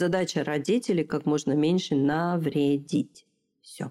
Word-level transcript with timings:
Задача 0.00 0.44
родителей 0.44 1.02
как 1.02 1.26
можно 1.26 1.54
меньше 1.54 1.96
навредить. 1.96 3.26
Все. 3.60 3.90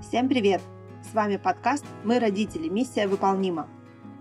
Всем 0.00 0.28
привет! 0.28 0.60
С 1.02 1.12
вами 1.12 1.38
подкаст 1.38 1.84
«Мы 2.04 2.20
родители. 2.20 2.68
Миссия 2.68 3.08
выполнима». 3.08 3.68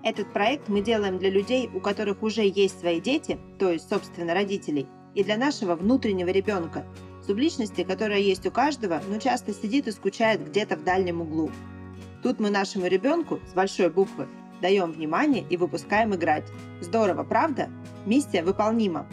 Этот 0.04 0.34
проект 0.34 0.70
мы 0.70 0.82
делаем 0.82 1.20
для 1.20 1.30
людей, 1.30 1.70
у 1.72 1.80
которых 1.82 2.24
уже 2.24 2.42
есть 2.42 2.80
свои 2.80 3.00
дети, 3.00 3.40
то 3.60 3.70
есть, 3.72 3.88
собственно, 3.88 4.34
родителей, 4.34 4.88
и 5.14 5.24
для 5.24 5.38
нашего 5.38 5.76
внутреннего 5.76 6.30
ребенка, 6.30 6.84
субличности, 7.30 7.84
которая 7.84 8.20
есть 8.20 8.46
у 8.46 8.52
каждого, 8.52 9.02
но 9.08 9.20
часто 9.20 9.54
сидит 9.54 9.88
и 9.88 9.92
скучает 9.92 10.46
где-то 10.46 10.76
в 10.76 10.84
дальнем 10.84 11.22
углу. 11.22 11.52
Тут 12.24 12.40
мы 12.40 12.50
нашему 12.50 12.88
ребенку 12.88 13.40
с 13.50 13.54
большой 13.54 13.90
буквы 13.90 14.28
даем 14.62 14.92
внимание 14.92 15.46
и 15.50 15.56
выпускаем 15.56 16.16
играть. 16.16 16.46
Здорово, 16.82 17.24
правда? 17.24 17.70
Миссия 18.06 18.44
выполнима. 18.44 19.08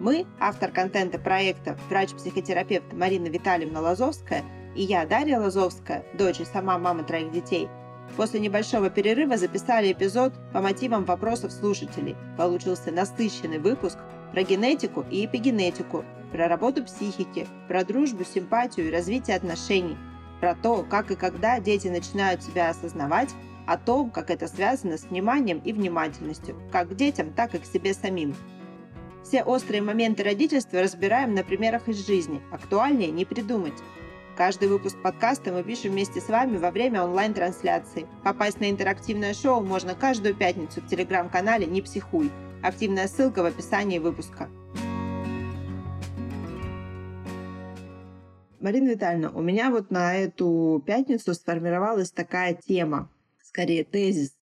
Мы, 0.00 0.26
автор 0.38 0.70
контента 0.70 1.18
проекта 1.18 1.78
врач-психотерапевт 1.88 2.92
Марина 2.92 3.28
Витальевна 3.28 3.80
Лазовская– 3.80 4.44
и 4.76 4.82
я, 4.82 5.06
Дарья 5.06 5.40
Лазовская, 5.40 6.04
дочь 6.14 6.40
и 6.40 6.44
сама 6.44 6.78
мама 6.78 7.02
троих 7.02 7.32
детей, 7.32 7.68
после 8.16 8.40
небольшого 8.40 8.90
перерыва 8.90 9.36
записали 9.38 9.90
эпизод 9.90 10.34
по 10.52 10.60
мотивам 10.60 11.04
вопросов 11.04 11.50
слушателей. 11.50 12.14
Получился 12.36 12.90
насыщенный 12.90 13.58
выпуск 13.58 13.98
про 14.36 14.42
генетику 14.42 15.02
и 15.10 15.24
эпигенетику, 15.24 16.04
про 16.30 16.46
работу 16.46 16.84
психики, 16.84 17.46
про 17.68 17.84
дружбу, 17.84 18.22
симпатию 18.22 18.86
и 18.86 18.92
развитие 18.92 19.34
отношений, 19.34 19.96
про 20.40 20.54
то, 20.54 20.82
как 20.82 21.10
и 21.10 21.16
когда 21.16 21.58
дети 21.58 21.88
начинают 21.88 22.42
себя 22.42 22.68
осознавать, 22.68 23.30
о 23.66 23.78
том, 23.78 24.10
как 24.10 24.30
это 24.30 24.46
связано 24.46 24.98
с 24.98 25.04
вниманием 25.04 25.62
и 25.64 25.72
внимательностью, 25.72 26.54
как 26.70 26.90
к 26.90 26.94
детям, 26.94 27.32
так 27.32 27.54
и 27.54 27.58
к 27.58 27.64
себе 27.64 27.94
самим. 27.94 28.34
Все 29.24 29.42
острые 29.42 29.80
моменты 29.80 30.22
родительства 30.22 30.82
разбираем 30.82 31.34
на 31.34 31.42
примерах 31.42 31.88
из 31.88 32.06
жизни, 32.06 32.42
актуальнее 32.52 33.10
не 33.10 33.24
придумать. 33.24 33.72
Каждый 34.36 34.68
выпуск 34.68 34.98
подкаста 35.02 35.50
мы 35.50 35.62
пишем 35.62 35.92
вместе 35.92 36.20
с 36.20 36.28
вами 36.28 36.58
во 36.58 36.70
время 36.70 37.02
онлайн-трансляции. 37.02 38.06
Попасть 38.22 38.60
на 38.60 38.70
интерактивное 38.70 39.32
шоу 39.32 39.62
можно 39.62 39.94
каждую 39.94 40.34
пятницу 40.34 40.82
в 40.82 40.88
телеграм-канале 40.88 41.64
«Не 41.64 41.80
психуй». 41.80 42.30
Активная 42.66 43.06
ссылка 43.06 43.44
в 43.44 43.46
описании 43.46 44.00
выпуска. 44.00 44.48
Марина 48.58 48.88
Витальевна, 48.88 49.30
у 49.30 49.40
меня 49.40 49.70
вот 49.70 49.92
на 49.92 50.16
эту 50.16 50.82
пятницу 50.84 51.32
сформировалась 51.34 52.10
такая 52.10 52.54
тема, 52.54 53.08
скорее 53.40 53.84
тезис. 53.84 54.34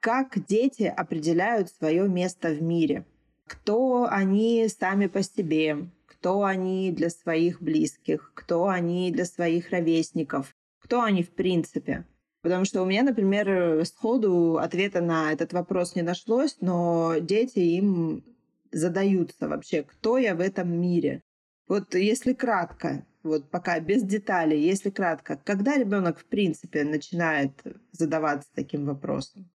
Как 0.00 0.44
дети 0.46 0.92
определяют 0.94 1.70
свое 1.70 2.06
место 2.06 2.50
в 2.50 2.60
мире? 2.60 3.06
Кто 3.46 4.06
они 4.10 4.68
сами 4.68 5.06
по 5.06 5.22
себе? 5.22 5.88
кто 6.20 6.44
они 6.44 6.92
для 6.92 7.08
своих 7.08 7.62
близких, 7.62 8.32
кто 8.34 8.68
они 8.68 9.10
для 9.10 9.24
своих 9.24 9.70
ровесников, 9.70 10.54
кто 10.78 11.00
они 11.00 11.22
в 11.22 11.30
принципе. 11.30 12.04
Потому 12.42 12.64
что 12.64 12.82
у 12.82 12.86
меня, 12.86 13.02
например, 13.02 13.84
сходу 13.84 14.58
ответа 14.58 15.00
на 15.00 15.32
этот 15.32 15.52
вопрос 15.52 15.94
не 15.94 16.02
нашлось, 16.02 16.56
но 16.60 17.16
дети 17.20 17.58
им 17.58 18.24
задаются 18.72 19.48
вообще, 19.48 19.82
кто 19.82 20.16
я 20.16 20.34
в 20.34 20.40
этом 20.40 20.72
мире. 20.72 21.22
Вот 21.68 21.94
если 21.94 22.32
кратко, 22.32 23.06
вот 23.22 23.50
пока 23.50 23.78
без 23.80 24.02
деталей, 24.02 24.60
если 24.60 24.90
кратко, 24.90 25.40
когда 25.44 25.76
ребенок 25.76 26.18
в 26.18 26.24
принципе 26.24 26.84
начинает 26.84 27.52
задаваться 27.92 28.48
таким 28.54 28.86
вопросом? 28.86 29.50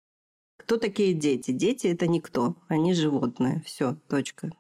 Кто 0.58 0.78
такие 0.78 1.14
дети? 1.14 1.52
Дети 1.52 1.88
это 1.88 2.08
никто, 2.08 2.56
они 2.68 2.94
животные. 2.94 3.62
Все, 3.66 3.96
точка. 4.08 4.52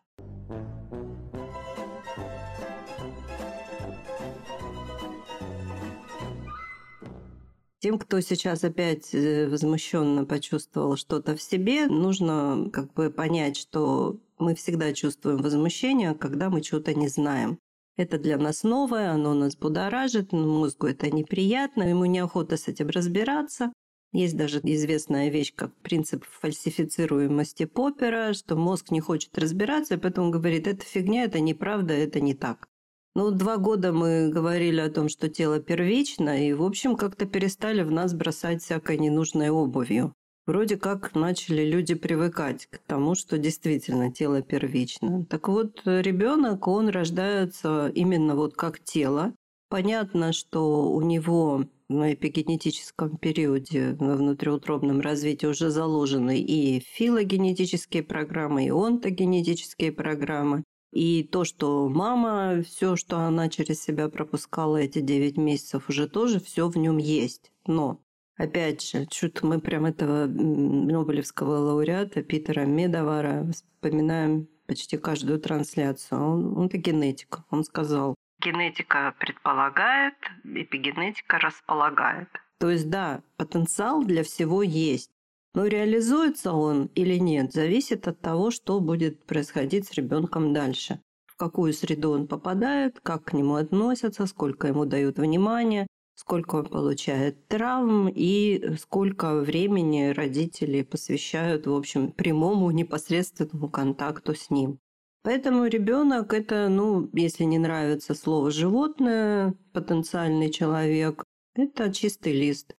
Тем, 7.81 7.97
кто 7.97 8.19
сейчас 8.19 8.63
опять 8.63 9.09
э, 9.15 9.49
возмущенно 9.49 10.23
почувствовал 10.23 10.97
что-то 10.97 11.35
в 11.35 11.41
себе, 11.41 11.87
нужно 11.87 12.69
как 12.71 12.93
бы 12.93 13.09
понять, 13.09 13.57
что 13.57 14.19
мы 14.37 14.53
всегда 14.53 14.93
чувствуем 14.93 15.41
возмущение, 15.41 16.13
когда 16.13 16.51
мы 16.51 16.61
что-то 16.61 16.93
не 16.93 17.07
знаем. 17.07 17.57
Это 17.97 18.19
для 18.19 18.37
нас 18.37 18.61
новое, 18.61 19.09
оно 19.09 19.33
нас 19.33 19.55
будоражит, 19.55 20.31
мозгу 20.31 20.85
это 20.85 21.09
неприятно, 21.09 21.81
ему 21.81 22.05
неохота 22.05 22.55
с 22.55 22.67
этим 22.67 22.89
разбираться. 22.89 23.73
Есть 24.13 24.37
даже 24.37 24.59
известная 24.61 25.29
вещь, 25.29 25.51
как 25.55 25.73
принцип 25.77 26.23
фальсифицируемости 26.25 27.65
Поппера, 27.65 28.33
что 28.33 28.55
мозг 28.55 28.91
не 28.91 28.99
хочет 28.99 29.35
разбираться, 29.39 29.95
и 29.95 29.97
поэтому 29.97 30.29
говорит, 30.29 30.67
это 30.67 30.85
фигня, 30.85 31.23
это 31.23 31.39
неправда, 31.39 31.93
это 31.95 32.19
не 32.19 32.35
так. 32.35 32.67
Ну, 33.13 33.31
два 33.31 33.57
года 33.57 33.91
мы 33.91 34.29
говорили 34.29 34.79
о 34.79 34.89
том, 34.89 35.09
что 35.09 35.27
тело 35.27 35.59
первично, 35.59 36.47
и, 36.47 36.53
в 36.53 36.63
общем, 36.63 36.95
как-то 36.95 37.25
перестали 37.25 37.83
в 37.83 37.91
нас 37.91 38.13
бросать 38.13 38.63
всякой 38.63 38.97
ненужной 38.97 39.49
обувью. 39.49 40.13
Вроде 40.47 40.77
как 40.77 41.13
начали 41.13 41.63
люди 41.63 41.93
привыкать 41.93 42.67
к 42.67 42.79
тому, 42.79 43.15
что 43.15 43.37
действительно 43.37 44.11
тело 44.11 44.41
первично. 44.41 45.25
Так 45.25 45.49
вот, 45.49 45.81
ребенок, 45.85 46.67
он 46.67 46.87
рождается 46.87 47.91
именно 47.93 48.35
вот 48.35 48.55
как 48.55 48.79
тело. 48.79 49.33
Понятно, 49.69 50.31
что 50.33 50.89
у 50.91 51.01
него 51.01 51.65
на 51.89 52.13
эпигенетическом 52.13 53.17
периоде, 53.17 53.95
во 53.99 54.15
внутриутробном 54.15 55.01
развитии 55.01 55.45
уже 55.45 55.69
заложены 55.69 56.39
и 56.39 56.79
филогенетические 56.79 58.03
программы, 58.03 58.65
и 58.65 58.71
онтогенетические 58.71 59.91
программы. 59.91 60.63
И 60.91 61.23
то, 61.23 61.45
что 61.45 61.87
мама, 61.87 62.61
все, 62.63 62.95
что 62.95 63.19
она 63.19 63.49
через 63.49 63.81
себя 63.81 64.09
пропускала 64.09 64.77
эти 64.77 64.99
9 64.99 65.37
месяцев, 65.37 65.89
уже 65.89 66.07
тоже 66.07 66.39
все 66.39 66.67
в 66.67 66.77
нем 66.77 66.97
есть. 66.97 67.51
Но 67.65 67.99
Опять 68.37 68.81
же, 68.81 69.05
что-то 69.11 69.45
мы 69.45 69.61
прям 69.61 69.85
этого 69.85 70.25
Нобелевского 70.25 71.57
лауреата 71.57 72.23
Питера 72.23 72.61
Медовара 72.65 73.45
вспоминаем 73.51 74.47
почти 74.65 74.97
каждую 74.97 75.39
трансляцию. 75.39 76.19
Он, 76.19 76.57
он 76.57 76.65
это 76.65 76.77
генетика. 76.77 77.43
Он 77.51 77.63
сказал, 77.63 78.15
генетика 78.41 79.13
предполагает, 79.19 80.15
эпигенетика 80.43 81.37
располагает. 81.37 82.29
То 82.57 82.71
есть, 82.71 82.89
да, 82.89 83.21
потенциал 83.37 84.03
для 84.03 84.23
всего 84.23 84.63
есть. 84.63 85.11
Но 85.53 85.65
реализуется 85.65 86.53
он 86.53 86.85
или 86.95 87.15
нет, 87.15 87.51
зависит 87.51 88.07
от 88.07 88.21
того, 88.21 88.51
что 88.51 88.79
будет 88.79 89.25
происходить 89.25 89.87
с 89.87 89.93
ребенком 89.93 90.53
дальше. 90.53 91.01
В 91.25 91.35
какую 91.35 91.73
среду 91.73 92.11
он 92.11 92.27
попадает, 92.27 92.99
как 93.01 93.25
к 93.25 93.33
нему 93.33 93.55
относятся, 93.55 94.25
сколько 94.27 94.67
ему 94.67 94.85
дают 94.85 95.17
внимания, 95.17 95.87
сколько 96.15 96.55
он 96.55 96.67
получает 96.67 97.47
травм 97.47 98.07
и 98.07 98.75
сколько 98.77 99.41
времени 99.41 100.13
родители 100.13 100.83
посвящают, 100.83 101.67
в 101.67 101.73
общем, 101.73 102.11
прямому 102.11 102.71
непосредственному 102.71 103.69
контакту 103.69 104.35
с 104.35 104.49
ним. 104.49 104.79
Поэтому 105.23 105.65
ребенок 105.65 106.33
это, 106.33 106.67
ну, 106.69 107.09
если 107.13 107.43
не 107.43 107.59
нравится 107.59 108.15
слово 108.15 108.51
животное, 108.51 109.55
потенциальный 109.73 110.49
человек, 110.49 111.23
это 111.55 111.93
чистый 111.93 112.33
лист. 112.33 112.75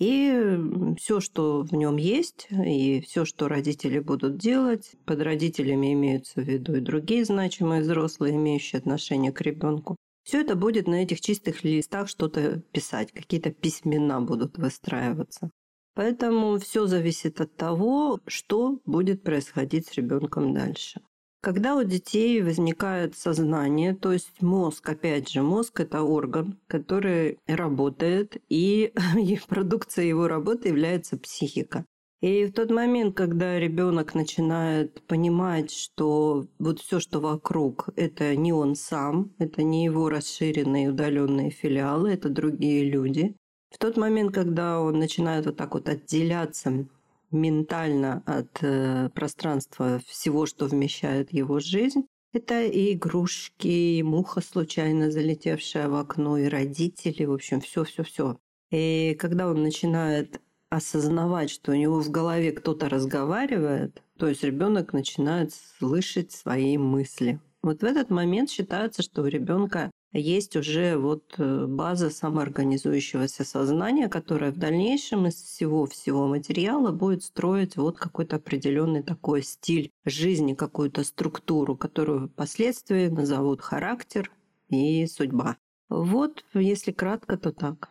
И 0.00 0.58
все, 0.98 1.20
что 1.20 1.60
в 1.60 1.74
нем 1.74 1.98
есть, 1.98 2.48
и 2.50 3.02
все, 3.02 3.26
что 3.26 3.48
родители 3.48 3.98
будут 3.98 4.38
делать, 4.38 4.92
под 5.04 5.20
родителями 5.20 5.92
имеются 5.92 6.40
в 6.40 6.44
виду 6.44 6.74
и 6.74 6.80
другие 6.80 7.26
значимые 7.26 7.82
взрослые, 7.82 8.34
имеющие 8.34 8.78
отношение 8.78 9.30
к 9.30 9.42
ребенку. 9.42 9.96
Все 10.24 10.40
это 10.40 10.54
будет 10.54 10.86
на 10.88 11.02
этих 11.02 11.20
чистых 11.20 11.64
листах 11.64 12.08
что-то 12.08 12.62
писать, 12.72 13.12
какие-то 13.12 13.50
письмена 13.50 14.22
будут 14.22 14.56
выстраиваться. 14.56 15.50
Поэтому 15.94 16.58
все 16.58 16.86
зависит 16.86 17.40
от 17.42 17.54
того, 17.56 18.20
что 18.26 18.80
будет 18.86 19.22
происходить 19.22 19.86
с 19.86 19.92
ребенком 19.94 20.54
дальше. 20.54 21.02
Когда 21.42 21.74
у 21.74 21.82
детей 21.82 22.42
возникает 22.42 23.16
сознание, 23.16 23.94
то 23.94 24.12
есть 24.12 24.42
мозг, 24.42 24.86
опять 24.90 25.30
же, 25.30 25.40
мозг– 25.42 25.80
это 25.80 26.02
орган, 26.02 26.58
который 26.66 27.38
работает, 27.46 28.36
и 28.50 28.92
продукцией 29.48 30.10
его 30.10 30.28
работы 30.28 30.68
является 30.68 31.16
психика. 31.16 31.86
И 32.20 32.44
в 32.44 32.52
тот 32.52 32.70
момент, 32.70 33.16
когда 33.16 33.58
ребенок 33.58 34.14
начинает 34.14 35.00
понимать, 35.06 35.70
что 35.70 36.46
вот 36.58 36.80
все, 36.80 37.00
что 37.00 37.20
вокруг, 37.20 37.88
это 37.96 38.36
не 38.36 38.52
он 38.52 38.74
сам, 38.74 39.32
это 39.38 39.62
не 39.62 39.86
его 39.86 40.10
расширенные 40.10 40.90
удаленные 40.90 41.50
филиалы, 41.50 42.12
это 42.12 42.28
другие 42.28 42.84
люди. 42.84 43.34
В 43.70 43.78
тот 43.78 43.96
момент, 43.96 44.34
когда 44.34 44.80
он 44.80 44.98
начинает 44.98 45.46
вот 45.46 45.56
так 45.56 45.72
вот 45.72 45.88
отделяться 45.88 46.86
ментально 47.30 48.22
от 48.26 48.62
э, 48.62 49.10
пространства 49.14 50.00
всего, 50.06 50.46
что 50.46 50.66
вмещает 50.66 51.32
его 51.32 51.60
жизнь. 51.60 52.06
Это 52.32 52.62
и 52.62 52.94
игрушки, 52.94 53.66
и 53.66 54.02
муха 54.02 54.40
случайно 54.40 55.10
залетевшая 55.10 55.88
в 55.88 55.94
окно, 55.96 56.38
и 56.38 56.48
родители, 56.48 57.24
в 57.24 57.32
общем, 57.32 57.60
все-все-все. 57.60 58.38
И 58.70 59.16
когда 59.18 59.48
он 59.48 59.62
начинает 59.62 60.40
осознавать, 60.68 61.50
что 61.50 61.72
у 61.72 61.74
него 61.74 62.00
в 62.00 62.10
голове 62.10 62.52
кто-то 62.52 62.88
разговаривает, 62.88 64.02
то 64.16 64.28
есть 64.28 64.44
ребенок 64.44 64.92
начинает 64.92 65.52
слышать 65.52 66.30
свои 66.30 66.78
мысли. 66.78 67.40
Вот 67.62 67.82
в 67.82 67.84
этот 67.84 68.10
момент 68.10 68.50
считается, 68.50 69.02
что 69.02 69.22
у 69.22 69.26
ребенка 69.26 69.90
есть 70.12 70.56
уже 70.56 70.96
вот 70.96 71.34
э, 71.38 71.66
база 71.66 72.10
самоорганизующегося 72.10 73.44
сознания, 73.44 74.08
которая 74.08 74.50
в 74.50 74.58
дальнейшем 74.58 75.26
из 75.26 75.34
всего-всего 75.34 76.26
материала 76.26 76.90
будет 76.90 77.22
строить 77.22 77.76
вот 77.76 77.98
какой-то 77.98 78.36
определенный 78.36 79.02
такой 79.02 79.42
стиль 79.42 79.90
жизни, 80.04 80.54
какую-то 80.54 81.04
структуру, 81.04 81.76
которую 81.76 82.28
впоследствии 82.28 83.06
назовут 83.06 83.60
характер 83.60 84.32
и 84.68 85.06
судьба. 85.06 85.56
Вот, 85.88 86.44
если 86.54 86.92
кратко, 86.92 87.36
то 87.36 87.52
так. 87.52 87.90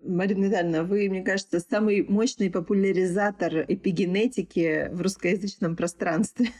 Марина 0.00 0.44
Витальевна, 0.44 0.84
вы, 0.84 1.08
мне 1.08 1.22
кажется, 1.22 1.58
самый 1.58 2.04
мощный 2.08 2.50
популяризатор 2.50 3.64
эпигенетики 3.66 4.88
в 4.92 5.02
русскоязычном 5.02 5.76
пространстве. 5.76 6.50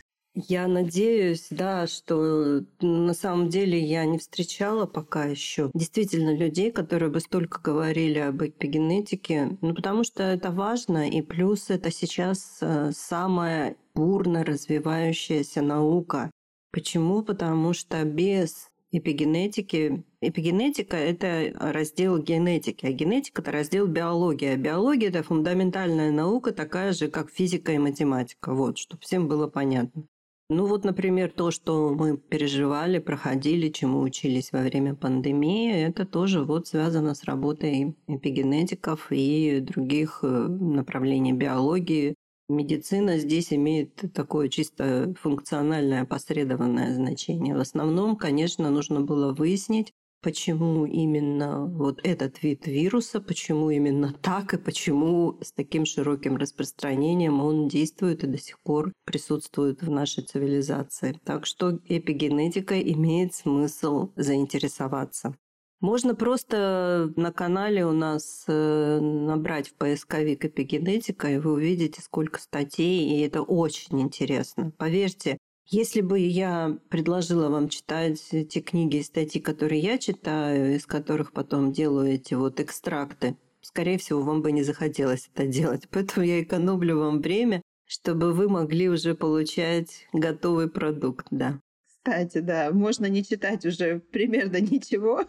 Я 0.46 0.69
надеюсь, 0.69 1.49
да, 1.50 1.88
что 1.88 2.62
на 2.81 3.12
самом 3.12 3.49
деле 3.49 3.76
я 3.76 4.05
не 4.05 4.19
встречала 4.19 4.87
пока 4.87 5.25
еще 5.25 5.69
действительно 5.75 6.32
людей, 6.37 6.70
которые 6.70 7.11
бы 7.11 7.19
столько 7.19 7.61
говорили 7.61 8.20
об 8.20 8.44
эпигенетике, 8.44 9.58
ну 9.61 9.75
потому 9.75 10.05
что 10.05 10.23
это 10.23 10.52
важно, 10.52 11.11
и 11.11 11.23
плюс 11.23 11.70
это 11.70 11.90
сейчас 11.90 12.58
э, 12.61 12.93
самая 12.94 13.75
бурно 13.96 14.44
развивающаяся 14.44 15.61
наука. 15.61 16.31
Почему? 16.70 17.25
Потому 17.25 17.73
что 17.73 18.05
без 18.05 18.69
эпигенетики. 18.93 20.05
Эпигенетика– 20.20 20.96
это 20.99 21.52
раздел 21.58 22.17
генетики, 22.19 22.87
а 22.87 22.93
генетика– 22.93 23.40
это 23.43 23.50
раздел 23.50 23.88
биологии. 23.88 24.50
А 24.50 24.56
биология– 24.56 25.08
это 25.11 25.25
фундаментальная 25.25 26.12
наука, 26.12 26.52
такая 26.52 26.93
же, 26.93 27.08
как 27.08 27.29
физика 27.31 27.73
и 27.73 27.79
математика. 27.79 28.55
Вот, 28.55 28.79
чтобы 28.79 29.02
всем 29.02 29.26
было 29.26 29.49
понятно. 29.49 30.06
Ну 30.50 30.65
вот, 30.67 30.83
например, 30.85 31.31
то, 31.31 31.50
что 31.50 31.91
мы 31.91 32.17
переживали, 32.17 33.00
проходили, 33.00 33.69
чему 33.69 34.00
учились 34.00 34.50
во 34.50 34.61
время 34.62 34.95
пандемии, 34.95 35.83
это 35.83 36.06
тоже 36.06 36.43
вот 36.43 36.67
связано 36.69 37.15
с 37.15 37.25
работой 37.25 37.95
эпигенетиков 38.06 39.09
и 39.11 39.61
других 39.61 40.21
э, 40.23 40.27
направлений 40.27 41.35
биологии. 41.35 42.15
Медицина 42.49 43.19
здесь 43.19 43.53
имеет 43.53 43.95
такое 44.15 44.49
чисто 44.49 45.15
функциональное 45.21 46.06
посредованное 46.06 46.95
значение. 46.95 47.55
В 47.55 47.61
основном, 47.61 48.17
конечно, 48.17 48.71
нужно 48.71 49.03
было 49.03 49.35
выяснить, 49.35 49.93
почему 50.20 50.87
именно 50.87 51.67
вот 51.67 52.00
этот 52.03 52.43
вид 52.43 52.67
вируса, 52.67 53.20
почему 53.20 53.70
именно 53.70 54.12
так 54.12 54.55
и 54.55 54.59
почему 54.59 55.38
с 55.43 55.53
таким 55.53 55.85
широким 55.85 56.37
распространением 56.37 57.41
он 57.41 57.69
действует 57.69 58.25
и 58.25 58.26
до 58.26 58.38
сих 58.38 58.59
пор 58.61 58.93
присутствует 59.05 59.82
в 59.82 59.91
нашей 59.91 60.25
цивилизации. 60.25 61.19
Так 61.25 61.47
что 61.47 61.79
эпигенетикой 61.88 62.93
имеет 62.93 63.35
смысл 63.35 64.11
заинтересоваться. 64.17 65.37
Можно 65.81 66.17
просто 66.17 67.12
на 67.14 67.32
канале 67.32 67.87
у 67.87 67.93
нас 67.93 68.44
э, 68.49 68.99
набрать 69.00 69.69
в 69.69 69.75
поисковик 69.75 70.44
эпигенетика, 70.44 71.31
и 71.31 71.38
вы 71.38 71.53
увидите, 71.53 72.03
сколько 72.03 72.41
статей, 72.41 73.09
и 73.09 73.21
это 73.21 73.43
очень 73.43 74.00
интересно. 74.00 74.73
Поверьте, 74.76 75.38
если 75.70 76.00
бы 76.00 76.19
я 76.19 76.79
предложила 76.88 77.49
вам 77.49 77.69
читать 77.69 78.23
те 78.31 78.61
книги 78.61 78.97
и 78.97 79.03
статьи, 79.03 79.41
которые 79.41 79.81
я 79.81 79.99
читаю, 79.99 80.75
из 80.75 80.87
которых 80.87 81.32
потом 81.32 81.73
делаю 81.73 82.12
эти 82.12 82.35
вот 82.35 82.59
экстракты, 82.61 83.37
скорее 83.61 83.99
всего, 83.99 84.23
вам 84.23 84.43
бы 84.43 84.50
не 84.53 84.62
захотелось 84.62 85.31
это 85.35 85.47
делать. 85.47 85.88
Поэтому 85.91 86.25
я 86.25 86.43
экономлю 86.43 86.99
вам 86.99 87.20
время, 87.20 87.62
чтобы 87.85 88.32
вы 88.32 88.49
могли 88.49 88.88
уже 88.88 89.15
получать 89.15 90.06
готовый 90.12 90.70
продукт, 90.70 91.26
да. 91.31 91.61
Кстати, 91.87 92.38
да, 92.38 92.71
можно 92.71 93.06
не 93.06 93.23
читать 93.23 93.67
уже 93.67 94.00
примерно 94.00 94.56
ничего. 94.61 95.25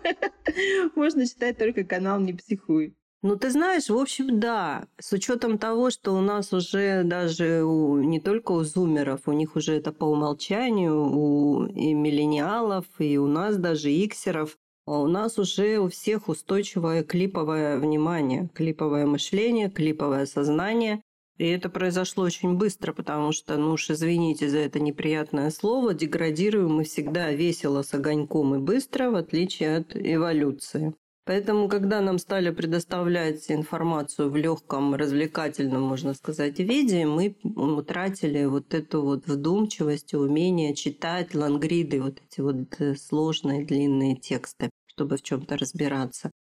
Можно 0.95 1.27
читать 1.27 1.57
только 1.57 1.83
канал 1.83 2.19
«Не 2.21 2.33
психуй». 2.33 2.95
Ну, 3.21 3.36
ты 3.36 3.51
знаешь, 3.51 3.89
в 3.89 3.98
общем, 3.98 4.39
да. 4.39 4.88
С 4.98 5.12
учетом 5.12 5.57
того, 5.57 5.89
что 5.89 6.13
у 6.16 6.21
нас 6.21 6.54
уже 6.54 7.04
даже 7.04 7.63
у, 7.63 8.00
не 8.00 8.21
только 8.21 8.54
у 8.54 8.63
зумеров, 8.63 9.27
у 9.27 9.33
них 9.33 9.57
уже 9.57 9.74
это 9.75 9.92
по 9.92 10.06
умолчанию, 10.06 10.95
у 10.95 11.66
и 11.66 11.94
миллениалов, 11.94 12.86
и 13.00 13.18
у 13.18 13.27
нас 13.27 13.57
даже 13.57 13.92
иксеров, 13.92 14.57
а 14.86 15.00
у 15.01 15.07
нас 15.07 15.38
уже 15.38 15.80
у 15.80 15.89
всех 15.89 16.30
устойчивое 16.30 17.04
клиповое 17.04 17.77
внимание, 17.77 18.50
клиповое 18.54 19.06
мышление, 19.06 19.69
клиповое 19.69 20.25
сознание. 20.25 21.01
И 21.38 21.45
это 21.45 21.69
произошло 21.69 22.24
очень 22.24 22.56
быстро, 22.56 22.94
потому 22.94 23.33
что, 23.33 23.57
ну 23.57 23.74
уж 23.74 23.89
извините 23.89 24.48
за 24.48 24.60
это 24.60 24.80
неприятное 24.80 25.51
слово, 25.51 25.94
деградируем 25.94 26.71
мы 26.71 26.86
всегда 26.86 27.31
весело 27.31 27.81
с 27.81 27.94
огоньком 27.94 28.56
и 28.56 28.60
быстро, 28.60 29.10
в 29.10 29.16
отличие 29.16 29.77
от 29.77 29.95
эволюции. 29.95 30.94
Поэтому, 31.29 31.69
когда 31.69 32.01
нам 32.01 32.17
стали 32.17 32.49
предоставлять 32.49 33.51
информацию 33.51 34.31
в 34.31 34.35
легком, 34.35 34.95
развлекательном, 34.95 35.83
можно 35.83 36.15
сказать, 36.15 36.57
виде, 36.57 37.05
мы 37.05 37.35
утратили 37.43 38.45
вот 38.45 38.73
эту 38.73 39.03
вот 39.03 39.27
вдумчивость, 39.27 40.15
умение 40.15 40.73
читать 40.73 41.35
лангриды, 41.35 42.01
вот 42.01 42.19
эти 42.19 42.41
вот 42.41 42.81
э, 42.81 42.95
сложные 42.95 43.63
длинные 43.63 44.15
тексты, 44.15 44.71
чтобы 44.87 45.17
в 45.17 45.21
чем-то 45.21 45.55
разбираться. 45.55 46.31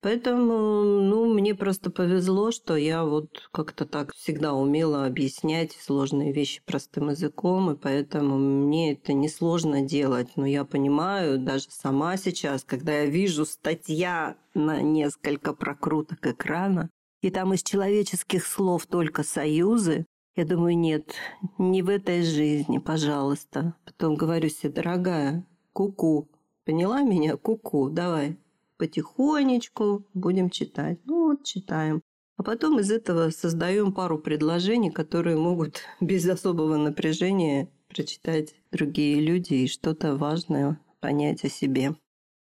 Поэтому, 0.00 1.00
ну, 1.00 1.32
мне 1.34 1.56
просто 1.56 1.90
повезло, 1.90 2.52
что 2.52 2.76
я 2.76 3.04
вот 3.04 3.48
как-то 3.50 3.84
так 3.84 4.14
всегда 4.14 4.54
умела 4.54 5.06
объяснять 5.06 5.72
сложные 5.72 6.32
вещи 6.32 6.62
простым 6.64 7.10
языком, 7.10 7.72
и 7.72 7.76
поэтому 7.76 8.38
мне 8.38 8.92
это 8.92 9.12
несложно 9.12 9.82
делать. 9.82 10.36
Но 10.36 10.46
я 10.46 10.64
понимаю, 10.64 11.40
даже 11.40 11.66
сама 11.70 12.16
сейчас, 12.16 12.62
когда 12.62 13.00
я 13.00 13.06
вижу 13.06 13.44
статья 13.44 14.36
на 14.54 14.80
несколько 14.82 15.52
прокруток 15.52 16.24
экрана, 16.24 16.90
и 17.20 17.30
там 17.30 17.52
из 17.52 17.64
человеческих 17.64 18.46
слов 18.46 18.86
только 18.86 19.24
союзы, 19.24 20.06
я 20.36 20.44
думаю, 20.44 20.78
нет, 20.78 21.14
не 21.58 21.82
в 21.82 21.88
этой 21.88 22.22
жизни, 22.22 22.78
пожалуйста. 22.78 23.74
Потом 23.84 24.14
говорю 24.14 24.48
себе, 24.48 24.72
дорогая, 24.72 25.44
куку, 25.72 26.28
-ку, 26.30 26.36
поняла 26.64 27.02
меня? 27.02 27.36
Куку, 27.36 27.88
-ку, 27.88 27.90
давай, 27.90 28.36
потихонечку 28.78 30.06
будем 30.14 30.50
читать. 30.50 30.98
Ну 31.04 31.26
вот, 31.26 31.44
читаем. 31.44 32.00
А 32.36 32.44
потом 32.44 32.78
из 32.78 32.90
этого 32.90 33.30
создаем 33.30 33.92
пару 33.92 34.18
предложений, 34.18 34.92
которые 34.92 35.36
могут 35.36 35.82
без 36.00 36.26
особого 36.26 36.76
напряжения 36.76 37.68
прочитать 37.88 38.54
другие 38.70 39.20
люди 39.20 39.54
и 39.54 39.68
что-то 39.68 40.16
важное 40.16 40.80
понять 41.00 41.44
о 41.44 41.48
себе. 41.48 41.94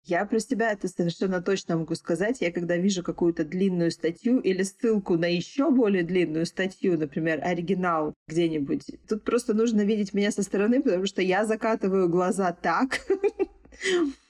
Я 0.03 0.25
про 0.25 0.39
себя 0.39 0.71
это 0.71 0.87
совершенно 0.87 1.41
точно 1.41 1.75
могу 1.75 1.93
сказать. 1.95 2.39
Я 2.39 2.49
когда 2.49 2.77
вижу 2.77 3.03
какую-то 3.03 3.43
длинную 3.43 3.91
статью 3.91 4.39
или 4.39 4.63
ссылку 4.63 5.17
на 5.17 5.25
еще 5.25 5.69
более 5.69 6.03
длинную 6.03 6.45
статью, 6.45 6.97
например, 6.97 7.41
оригинал 7.43 8.13
где-нибудь, 8.29 8.85
тут 9.09 9.25
просто 9.25 9.53
нужно 9.53 9.81
видеть 9.81 10.13
меня 10.13 10.31
со 10.31 10.43
стороны, 10.43 10.81
потому 10.81 11.07
что 11.07 11.21
я 11.21 11.45
закатываю 11.45 12.07
глаза 12.07 12.53
так, 12.53 13.01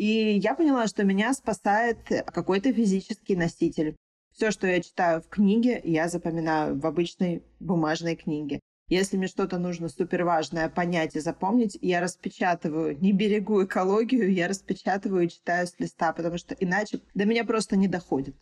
И 0.00 0.38
я 0.42 0.54
поняла, 0.54 0.86
что 0.86 1.04
меня 1.04 1.34
спасает 1.34 1.98
какой-то 2.08 2.72
физический 2.72 3.36
носитель. 3.36 3.96
Все, 4.32 4.50
что 4.50 4.66
я 4.66 4.80
читаю 4.80 5.20
в 5.20 5.28
книге, 5.28 5.78
я 5.84 6.08
запоминаю 6.08 6.80
в 6.80 6.86
обычной 6.86 7.42
бумажной 7.58 8.16
книге. 8.16 8.60
Если 8.88 9.18
мне 9.18 9.26
что-то 9.26 9.58
нужно 9.58 9.90
супер 9.90 10.24
важное 10.24 10.70
понять 10.70 11.16
и 11.16 11.20
запомнить, 11.20 11.76
я 11.82 12.00
распечатываю, 12.00 12.98
не 12.98 13.12
берегу 13.12 13.62
экологию, 13.62 14.32
я 14.32 14.48
распечатываю 14.48 15.24
и 15.24 15.28
читаю 15.28 15.66
с 15.66 15.78
листа, 15.78 16.14
потому 16.14 16.38
что 16.38 16.54
иначе 16.54 17.02
до 17.12 17.26
меня 17.26 17.44
просто 17.44 17.76
не 17.76 17.86
доходит. 17.86 18.34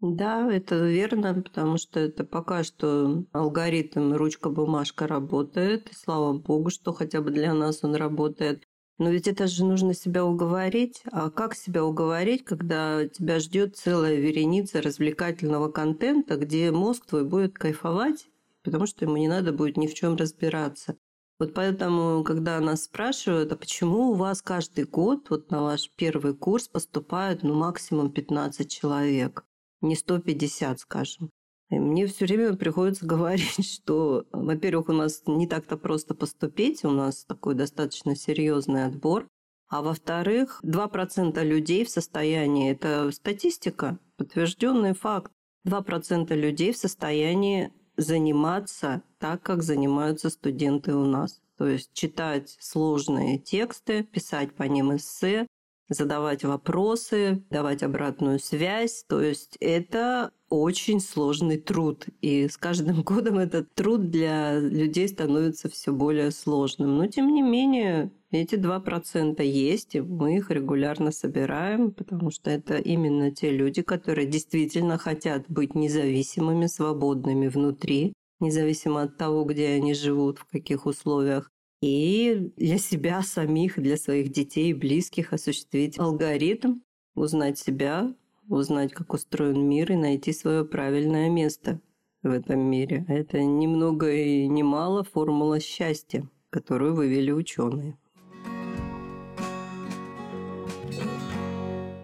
Да, 0.00 0.52
это 0.52 0.74
верно, 0.88 1.40
потому 1.40 1.78
что 1.78 2.00
это 2.00 2.24
пока 2.24 2.64
что 2.64 3.24
алгоритм 3.30 4.12
ручка-бумажка 4.12 5.06
работает. 5.06 5.88
Слава 5.92 6.36
богу, 6.36 6.70
что 6.70 6.92
хотя 6.92 7.22
бы 7.22 7.30
для 7.30 7.54
нас 7.54 7.84
он 7.84 7.94
работает. 7.94 8.66
Но 8.98 9.10
ведь 9.10 9.28
это 9.28 9.46
же 9.46 9.64
нужно 9.64 9.92
себя 9.92 10.24
уговорить. 10.24 11.02
А 11.12 11.30
как 11.30 11.54
себя 11.54 11.84
уговорить, 11.84 12.44
когда 12.44 13.06
тебя 13.06 13.40
ждет 13.40 13.76
целая 13.76 14.16
вереница 14.16 14.80
развлекательного 14.80 15.70
контента, 15.70 16.36
где 16.36 16.70
мозг 16.70 17.06
твой 17.06 17.24
будет 17.24 17.58
кайфовать, 17.58 18.28
потому 18.62 18.86
что 18.86 19.04
ему 19.04 19.16
не 19.16 19.28
надо 19.28 19.52
будет 19.52 19.76
ни 19.76 19.86
в 19.86 19.94
чем 19.94 20.16
разбираться. 20.16 20.96
Вот 21.38 21.52
поэтому, 21.52 22.24
когда 22.24 22.58
нас 22.60 22.84
спрашивают, 22.84 23.52
а 23.52 23.56
почему 23.56 24.12
у 24.12 24.14
вас 24.14 24.40
каждый 24.40 24.84
год 24.84 25.28
вот 25.28 25.50
на 25.50 25.62
ваш 25.62 25.90
первый 25.94 26.34
курс 26.34 26.66
поступает 26.66 27.42
ну, 27.42 27.52
максимум 27.52 28.10
15 28.10 28.70
человек, 28.70 29.44
не 29.82 29.96
150, 29.96 30.80
скажем. 30.80 31.30
И 31.70 31.78
мне 31.78 32.06
все 32.06 32.26
время 32.26 32.54
приходится 32.56 33.06
говорить, 33.06 33.64
что, 33.74 34.26
во-первых, 34.32 34.88
у 34.88 34.92
нас 34.92 35.22
не 35.26 35.46
так-то 35.46 35.76
просто 35.76 36.14
поступить, 36.14 36.84
у 36.84 36.90
нас 36.90 37.24
такой 37.24 37.54
достаточно 37.54 38.16
серьезный 38.16 38.84
отбор. 38.84 39.26
А 39.68 39.82
во-вторых, 39.82 40.60
2% 40.62 41.42
людей 41.42 41.84
в 41.84 41.90
состоянии, 41.90 42.70
это 42.70 43.10
статистика, 43.10 43.98
Подтвержденный 44.16 44.94
факт. 44.94 45.30
2% 45.66 46.34
людей 46.34 46.72
в 46.72 46.76
состоянии 46.76 47.72
заниматься 47.96 49.02
так, 49.18 49.42
как 49.42 49.62
занимаются 49.62 50.30
студенты 50.30 50.94
у 50.94 51.04
нас. 51.04 51.40
То 51.58 51.66
есть 51.66 51.92
читать 51.92 52.56
сложные 52.60 53.38
тексты, 53.38 54.04
писать 54.04 54.54
по 54.54 54.62
ним 54.64 54.96
эссе, 54.96 55.46
задавать 55.88 56.44
вопросы, 56.44 57.44
давать 57.50 57.82
обратную 57.82 58.38
связь. 58.38 59.04
То 59.08 59.20
есть 59.20 59.56
это 59.60 60.30
очень 60.48 61.00
сложный 61.00 61.58
труд. 61.58 62.06
И 62.20 62.48
с 62.48 62.56
каждым 62.56 63.02
годом 63.04 63.38
этот 63.38 63.74
труд 63.74 64.10
для 64.10 64.58
людей 64.58 65.08
становится 65.08 65.68
все 65.68 65.92
более 65.92 66.30
сложным. 66.30 66.96
Но 66.96 67.06
тем 67.06 67.32
не 67.32 67.42
менее, 67.42 68.10
эти 68.30 68.54
2% 68.56 69.44
есть, 69.44 69.94
и 69.94 70.00
мы 70.00 70.36
их 70.36 70.50
регулярно 70.50 71.10
собираем, 71.12 71.92
потому 71.92 72.30
что 72.30 72.50
это 72.50 72.76
именно 72.76 73.30
те 73.30 73.50
люди, 73.50 73.82
которые 73.82 74.26
действительно 74.26 74.98
хотят 74.98 75.44
быть 75.48 75.74
независимыми, 75.74 76.66
свободными 76.66 77.48
внутри, 77.48 78.12
независимо 78.40 79.02
от 79.02 79.16
того, 79.16 79.44
где 79.44 79.68
они 79.68 79.94
живут, 79.94 80.38
в 80.38 80.46
каких 80.46 80.86
условиях 80.86 81.50
и 81.82 82.52
для 82.56 82.78
себя 82.78 83.22
самих, 83.22 83.78
для 83.78 83.96
своих 83.96 84.32
детей 84.32 84.72
близких 84.72 85.32
осуществить 85.32 85.98
алгоритм, 85.98 86.80
узнать 87.14 87.58
себя, 87.58 88.14
узнать, 88.48 88.92
как 88.92 89.12
устроен 89.12 89.68
мир 89.68 89.92
и 89.92 89.96
найти 89.96 90.32
свое 90.32 90.64
правильное 90.64 91.30
место 91.30 91.80
в 92.22 92.30
этом 92.30 92.60
мире. 92.60 93.04
Это 93.08 93.42
ни 93.42 93.66
много 93.66 94.12
и 94.12 94.46
ни 94.48 94.62
мало 94.62 95.04
формула 95.04 95.60
счастья, 95.60 96.28
которую 96.50 96.94
вывели 96.94 97.30
ученые. 97.30 97.96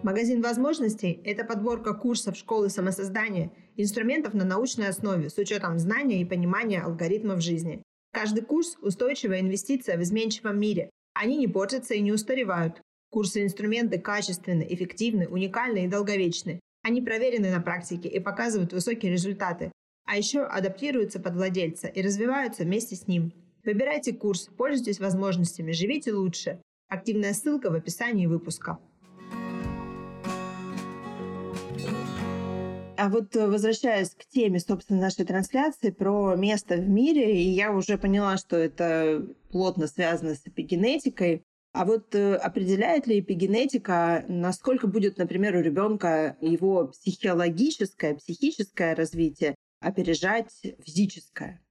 Магазин 0.03 0.41
возможностей– 0.41 1.21
это 1.23 1.45
подборка 1.45 1.93
курсов 1.93 2.35
школы 2.35 2.69
самосоздания, 2.69 3.53
инструментов 3.77 4.33
на 4.33 4.43
научной 4.43 4.89
основе 4.89 5.29
с 5.29 5.37
учетом 5.37 5.79
знания 5.79 6.21
и 6.21 6.25
понимания 6.25 6.81
алгоритмов 6.81 7.41
жизни. 7.41 7.81
Каждый 8.11 8.43
курс– 8.43 8.77
устойчивая 8.81 9.39
инвестиция 9.39 9.97
в 9.97 10.01
изменчивом 10.01 10.59
мире. 10.59 10.89
Они 11.13 11.37
не 11.37 11.47
портятся 11.47 11.93
и 11.93 12.01
не 12.01 12.11
устаревают. 12.11 12.81
Курсы 13.13 13.43
инструменты 13.43 13.99
качественны, 13.99 14.65
эффективны, 14.67 15.27
уникальны 15.27 15.85
и 15.85 15.87
долговечны. 15.87 16.59
Они 16.81 16.99
проверены 16.99 17.51
на 17.51 17.61
практике 17.61 18.09
и 18.09 18.19
показывают 18.19 18.73
высокие 18.73 19.11
результаты. 19.11 19.71
А 20.07 20.17
еще 20.17 20.41
адаптируются 20.41 21.19
под 21.19 21.35
владельца 21.35 21.87
и 21.87 22.01
развиваются 22.01 22.63
вместе 22.63 22.95
с 22.95 23.07
ним. 23.07 23.31
Выбирайте 23.63 24.13
курс, 24.13 24.49
пользуйтесь 24.57 24.99
возможностями, 24.99 25.73
живите 25.73 26.11
лучше. 26.11 26.59
Активная 26.89 27.33
ссылка 27.33 27.69
в 27.69 27.75
описании 27.75 28.25
выпуска. 28.25 28.79
А 32.97 33.09
вот 33.09 33.35
э, 33.35 33.47
возвращаясь 33.47 34.15
к 34.15 34.25
теме, 34.25 34.59
собственно, 34.59 35.01
нашей 35.01 35.25
трансляции 35.25 35.91
про 35.91 36.35
место 36.35 36.77
в 36.77 36.89
мире, 36.89 37.43
и 37.43 37.49
я 37.49 37.73
уже 37.73 37.99
поняла, 37.99 38.37
что 38.37 38.55
это 38.55 39.23
плотно 39.51 39.85
связано 39.85 40.33
с 40.33 40.47
эпигенетикой. 40.47 41.43
А 41.73 41.85
вот 41.85 42.13
э, 42.13 42.35
определяет 42.35 43.07
ли 43.07 43.19
эпигенетика, 43.19 44.23
насколько 44.27 44.85
будет, 44.85 45.17
например, 45.17 45.55
у 45.55 45.61
ребенка 45.61 46.37
его 46.39 46.89
психологическое, 46.89 48.13
психическое 48.13 48.93
развитие 48.93 49.55
опережать 49.79 50.51
физическое? 50.85 51.65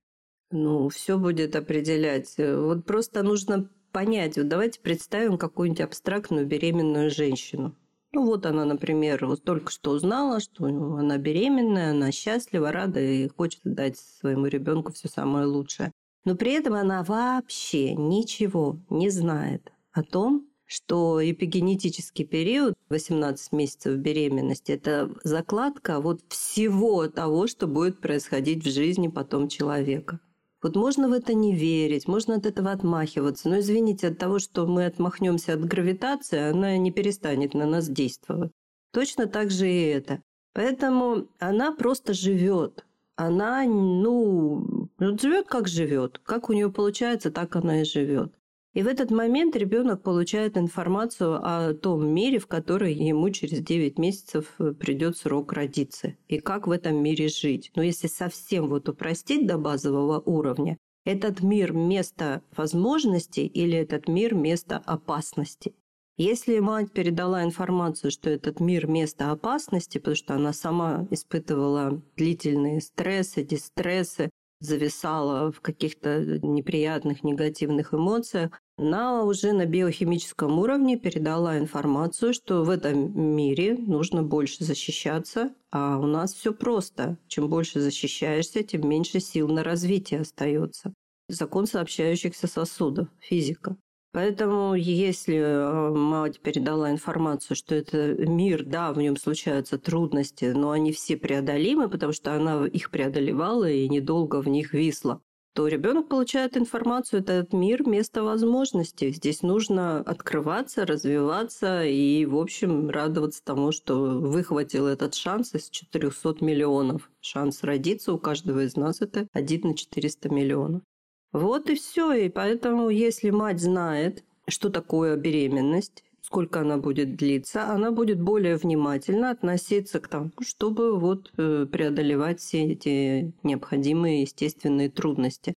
Ну, 0.50 0.88
все 0.88 1.18
будет 1.18 1.54
определять. 1.54 2.35
Вот 2.37 2.85
просто 2.85 3.23
нужно 3.23 3.71
понять. 3.92 4.37
Вот 4.37 4.49
давайте 4.49 4.80
представим 4.80 5.38
какую-нибудь 5.38 5.82
абстрактную 5.82 6.47
беременную 6.47 7.09
женщину. 7.09 7.76
Ну 8.12 8.26
вот 8.26 8.44
она, 8.44 8.64
например, 8.64 9.25
вот 9.25 9.44
только 9.44 9.71
что 9.71 9.92
узнала, 9.92 10.40
что 10.40 10.64
она 10.64 11.16
беременная, 11.16 11.92
она 11.92 12.11
счастлива, 12.11 12.73
рада 12.73 13.00
и 13.00 13.28
хочет 13.28 13.61
дать 13.62 13.99
своему 13.99 14.47
ребенку 14.47 14.92
все 14.92 15.09
самое 15.09 15.47
лучшее. 15.47 15.92
Но 16.25 16.35
при 16.35 16.52
этом 16.54 16.75
она 16.75 17.04
вообще 17.04 17.94
ничего 17.94 18.78
не 18.90 19.09
знает 19.09 19.71
о 19.92 20.02
том, 20.02 20.49
что 20.66 21.20
эпигенетический 21.22 22.25
период 22.25 22.75
18 22.88 23.52
месяцев 23.52 23.96
беременности– 23.99 24.72
это 24.72 25.11
закладка 25.22 26.00
вот 26.00 26.22
всего 26.28 27.08
того, 27.08 27.46
что 27.46 27.66
будет 27.66 28.00
происходить 28.00 28.64
в 28.64 28.70
жизни 28.70 29.08
потом 29.08 29.49
человека. 29.49 30.20
Вот 30.62 30.76
можно 30.76 31.08
в 31.08 31.12
это 31.12 31.34
не 31.34 31.54
верить, 31.54 32.06
можно 32.06 32.37
от 32.37 32.46
этого 32.46 32.70
отмахиваться. 32.70 33.49
Но 33.49 33.58
извините, 33.58 34.08
от 34.08 34.18
того, 34.18 34.38
что 34.38 34.66
мы 34.66 34.87
отмахнемся 34.87 35.54
от 35.54 35.64
гравитации, 35.64 36.50
она 36.50 36.76
не 36.76 36.92
перестанет 36.92 37.52
на 37.52 37.66
нас 37.66 37.88
действовать. 37.88 38.52
Точно 38.92 39.26
так 39.26 39.50
же 39.50 39.68
и 39.68 39.82
это. 39.88 40.22
Поэтому 40.54 41.28
она 41.38 41.72
просто 41.72 42.14
живет. 42.14 42.87
Она, 43.16 43.64
ну, 43.64 44.88
живет 44.99 45.49
как 45.49 45.66
живет. 45.68 46.18
Как 46.18 46.49
у 46.49 46.52
нее 46.52 46.70
получается, 46.70 47.30
так 47.30 47.56
она 47.56 47.82
и 47.82 47.84
живет. 47.84 48.32
И 48.74 48.82
в 48.82 48.86
этот 48.86 49.10
момент 49.10 49.54
ребенок 49.54 50.02
получает 50.02 50.56
информацию 50.56 51.38
о 51.42 51.74
том 51.74 52.06
мире, 52.08 52.38
в 52.38 52.46
который 52.46 52.94
ему 52.94 53.28
через 53.28 53.60
9 53.60 53.98
месяцев 53.98 54.46
э, 54.58 54.72
придет 54.72 55.18
срок 55.18 55.52
родиться, 55.52 56.16
и 56.28 56.38
как 56.38 56.66
в 56.66 56.70
этом 56.70 56.96
мире 56.96 57.28
жить. 57.28 57.70
Но 57.74 57.82
если 57.82 58.06
совсем 58.06 58.68
вот 58.68 58.88
упростить 58.88 59.46
до 59.46 59.58
базового 59.58 60.20
уровня, 60.20 60.78
этот 61.04 61.42
мир– 61.42 61.72
место 61.74 62.42
возможностей 62.56 63.46
или 63.46 63.76
этот 63.76 64.08
мир– 64.08 64.34
место 64.36 64.78
опасности. 64.86 65.74
Если 66.16 66.58
мать 66.58 66.92
передала 66.92 67.42
информацию, 67.42 68.10
что 68.10 68.30
этот 68.30 68.60
мир– 68.60 68.86
место 68.88 69.32
опасности, 69.32 69.98
потому 69.98 70.16
что 70.16 70.34
она 70.34 70.52
сама 70.54 71.06
испытывала 71.10 72.00
длительные 72.16 72.80
стрессы, 72.80 73.42
дистрессы, 73.42 74.30
зависала 74.62 75.50
в 75.52 75.61
каких-то 75.61 76.38
неприятных, 76.42 77.23
негативных 77.25 77.92
эмоциях, 77.92 78.61
она 78.78 79.25
уже 79.25 79.52
на 79.52 79.66
биохимическом 79.66 80.59
уровне 80.59 80.97
передала 80.99 81.59
информацию, 81.59 82.33
что 82.33 82.64
в 82.64 82.71
этом 82.71 83.37
мире 83.37 83.76
нужно 83.76 84.23
больше 84.23 84.64
защищаться, 84.64 85.54
а 85.71 85.99
у 85.99 86.07
нас 86.07 86.35
все 86.35 86.52
просто. 86.52 87.19
Чем 87.28 87.49
больше 87.49 87.81
защищаешься, 87.81 88.62
тем 88.62 88.88
меньше 88.88 89.21
сил 89.21 89.49
на 89.49 89.62
развитие 89.62 90.21
остается. 90.21 90.95
Закон 91.28 91.66
сообщающихся 91.66 92.47
сосудов, 92.47 93.09
физика. 93.21 93.76
Поэтому 94.12 94.75
если 94.75 95.37
э, 95.37 95.90
мать 95.90 96.40
передала 96.40 96.90
информацию, 96.90 97.57
что 97.57 97.75
это 97.75 98.14
мир, 98.26 98.62
да, 98.62 98.92
в 98.92 98.99
нем 98.99 99.16
случаются 99.16 99.78
трудности, 99.78 100.52
но 100.54 100.71
они 100.71 100.92
все 100.92 101.16
преодолимы, 101.16 101.88
потому 101.88 102.12
что 102.12 102.35
она 102.35 102.66
их 102.66 102.90
преодолевала 102.90 103.71
и 103.71 103.88
недолго 103.88 104.42
в 104.42 104.49
них 104.49 104.75
висла, 104.75 105.23
то 105.54 105.66
ребенок 105.66 106.09
получает 106.09 106.59
информацию, 106.59 107.21
этот 107.21 107.54
мир– 107.54 107.87
место 107.87 108.23
возможностей. 108.23 109.12
Здесь 109.12 109.42
нужно 109.42 110.00
открываться, 110.00 110.87
развиваться 110.87 111.85
и, 111.85 112.26
в 112.26 112.37
общем, 112.37 112.90
радоваться 112.90 113.42
тому, 113.42 113.73
что 113.73 113.97
выхватил 113.97 114.87
этот 114.87 115.14
шанс 115.14 115.54
из 115.54 115.69
400 115.71 116.37
миллионов. 116.45 117.11
Шанс 117.21 117.62
родиться 117.62 118.12
у 118.12 118.19
каждого 118.19 118.64
из 118.64 118.76
нас– 118.76 119.00
это 119.00 119.26
1 119.33 119.61
на 119.62 119.76
400 119.76 120.28
миллионов. 120.31 120.83
Вот 121.32 121.70
и 121.70 121.74
все. 121.74 122.12
И 122.12 122.28
поэтому, 122.28 122.90
если 122.90 123.30
мать 123.30 123.60
знает, 123.60 124.24
что 124.48 124.70
такое 124.70 125.16
беременность, 125.16 126.04
сколько 126.20 126.60
она 126.60 126.76
будет 126.76 127.16
длиться, 127.16 127.70
она 127.70 127.90
будет 127.90 128.20
более 128.20 128.56
внимательно 128.56 129.30
относиться 129.30 130.00
к 130.00 130.08
тому, 130.08 130.30
чтобы 130.40 130.98
вот 130.98 131.32
э, 131.36 131.66
преодолевать 131.70 132.40
все 132.40 132.72
эти 132.72 133.32
необходимые 133.42 134.22
естественные 134.22 134.90
трудности. 134.90 135.54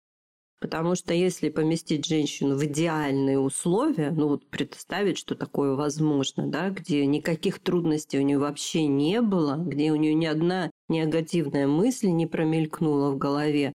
Потому 0.58 0.94
что 0.94 1.12
если 1.12 1.50
поместить 1.50 2.06
женщину 2.06 2.56
в 2.56 2.64
идеальные 2.64 3.38
условия, 3.38 4.10
ну 4.10 4.28
вот 4.28 4.46
представить, 4.46 5.18
что 5.18 5.34
такое 5.34 5.74
возможно, 5.74 6.46
да, 6.46 6.70
где 6.70 7.04
никаких 7.04 7.58
трудностей 7.58 8.18
у 8.18 8.22
нее 8.22 8.38
вообще 8.38 8.86
не 8.86 9.20
было, 9.20 9.56
где 9.56 9.92
у 9.92 9.96
нее 9.96 10.14
ни 10.14 10.24
одна 10.24 10.70
негативная 10.88 11.66
мысль 11.66 12.08
не 12.08 12.26
промелькнула 12.26 13.10
в 13.10 13.18
голове, 13.18 13.74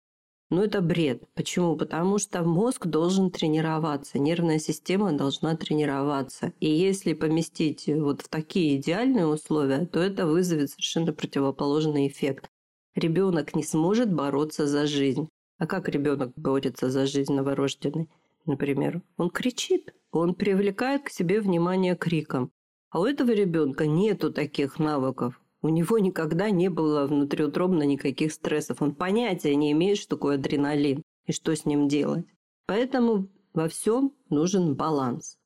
ну, 0.49 0.63
это 0.63 0.81
бред. 0.81 1.25
Почему? 1.35 1.77
Потому 1.77 2.19
что 2.19 2.45
мозг 2.45 2.87
должен 2.87 3.31
тренироваться, 3.33 4.21
нервная 4.21 4.61
система 4.61 5.13
должна 5.13 5.57
тренироваться. 5.57 6.53
И 6.61 6.71
если 6.71 7.15
поместить 7.15 7.89
вот 7.89 8.23
в 8.23 8.29
такие 8.29 8.77
идеальные 8.77 9.27
условия, 9.27 9.87
то 9.87 9.99
это 9.99 10.27
вызовет 10.27 10.71
совершенно 10.71 11.13
противоположный 11.13 12.07
эффект. 12.07 12.49
Ребенок 12.95 13.57
не 13.57 13.65
сможет 13.65 14.13
бороться 14.13 14.69
за 14.69 14.87
жизнь. 14.87 15.29
А 15.59 15.67
как 15.67 15.89
ребенок 15.89 16.33
борется 16.37 16.91
за 16.91 17.07
жизнь 17.07 17.33
новорожденный? 17.33 18.09
Например, 18.45 19.03
он 19.17 19.31
кричит, 19.31 19.95
он 20.13 20.35
привлекает 20.35 21.03
к 21.03 21.11
себе 21.11 21.41
внимание 21.41 21.97
криком. 21.97 22.53
А 22.91 23.01
у 23.01 23.05
этого 23.05 23.33
ребенка 23.33 23.87
нету 23.87 24.33
таких 24.33 24.79
навыков. 24.79 25.41
У 25.67 25.69
него 25.69 25.99
никогда 25.99 26.51
не 26.51 26.71
было 26.71 27.09
внутриутробно 27.09 27.83
никаких 27.83 28.33
стрессов. 28.33 28.83
Он 28.83 28.95
понятия 28.95 29.57
не 29.57 29.73
имеет, 29.73 29.99
что 29.99 30.11
такое 30.11 30.37
адреналин 30.37 31.03
и 31.27 31.33
что 31.33 31.57
с 31.57 31.65
ним 31.65 31.89
делать. 31.89 32.25
Поэтому 32.69 33.27
во 33.53 33.69
всем 33.69 34.13
нужен 34.31 34.77
баланс. 34.77 35.39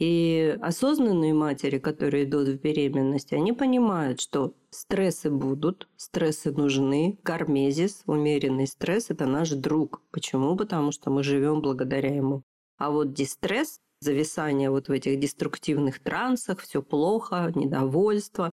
И 0.00 0.58
осознанные 0.60 1.32
матери, 1.32 1.78
которые 1.78 2.24
идут 2.24 2.48
в 2.48 2.60
беременность, 2.60 3.32
они 3.32 3.52
понимают, 3.52 4.20
что 4.20 4.52
стрессы 4.70 5.30
будут, 5.30 5.88
стрессы 5.96 6.50
нужны. 6.50 7.16
Кармезис, 7.22 8.02
умеренный 8.06 8.66
стресс– 8.66 9.06
это 9.10 9.26
наш 9.26 9.50
друг. 9.50 10.02
Почему? 10.10 10.56
Потому 10.56 10.90
что 10.90 11.12
мы 11.12 11.22
живем 11.22 11.62
благодаря 11.62 12.12
ему. 12.12 12.42
А 12.78 12.90
вот 12.90 13.12
дистресс, 13.12 13.78
зависание 14.00 14.70
вот 14.70 14.88
в 14.88 14.90
этих 14.90 15.20
деструктивных 15.20 16.02
трансах, 16.02 16.58
все 16.58 16.82
плохо, 16.82 17.52
недовольство– 17.54 18.50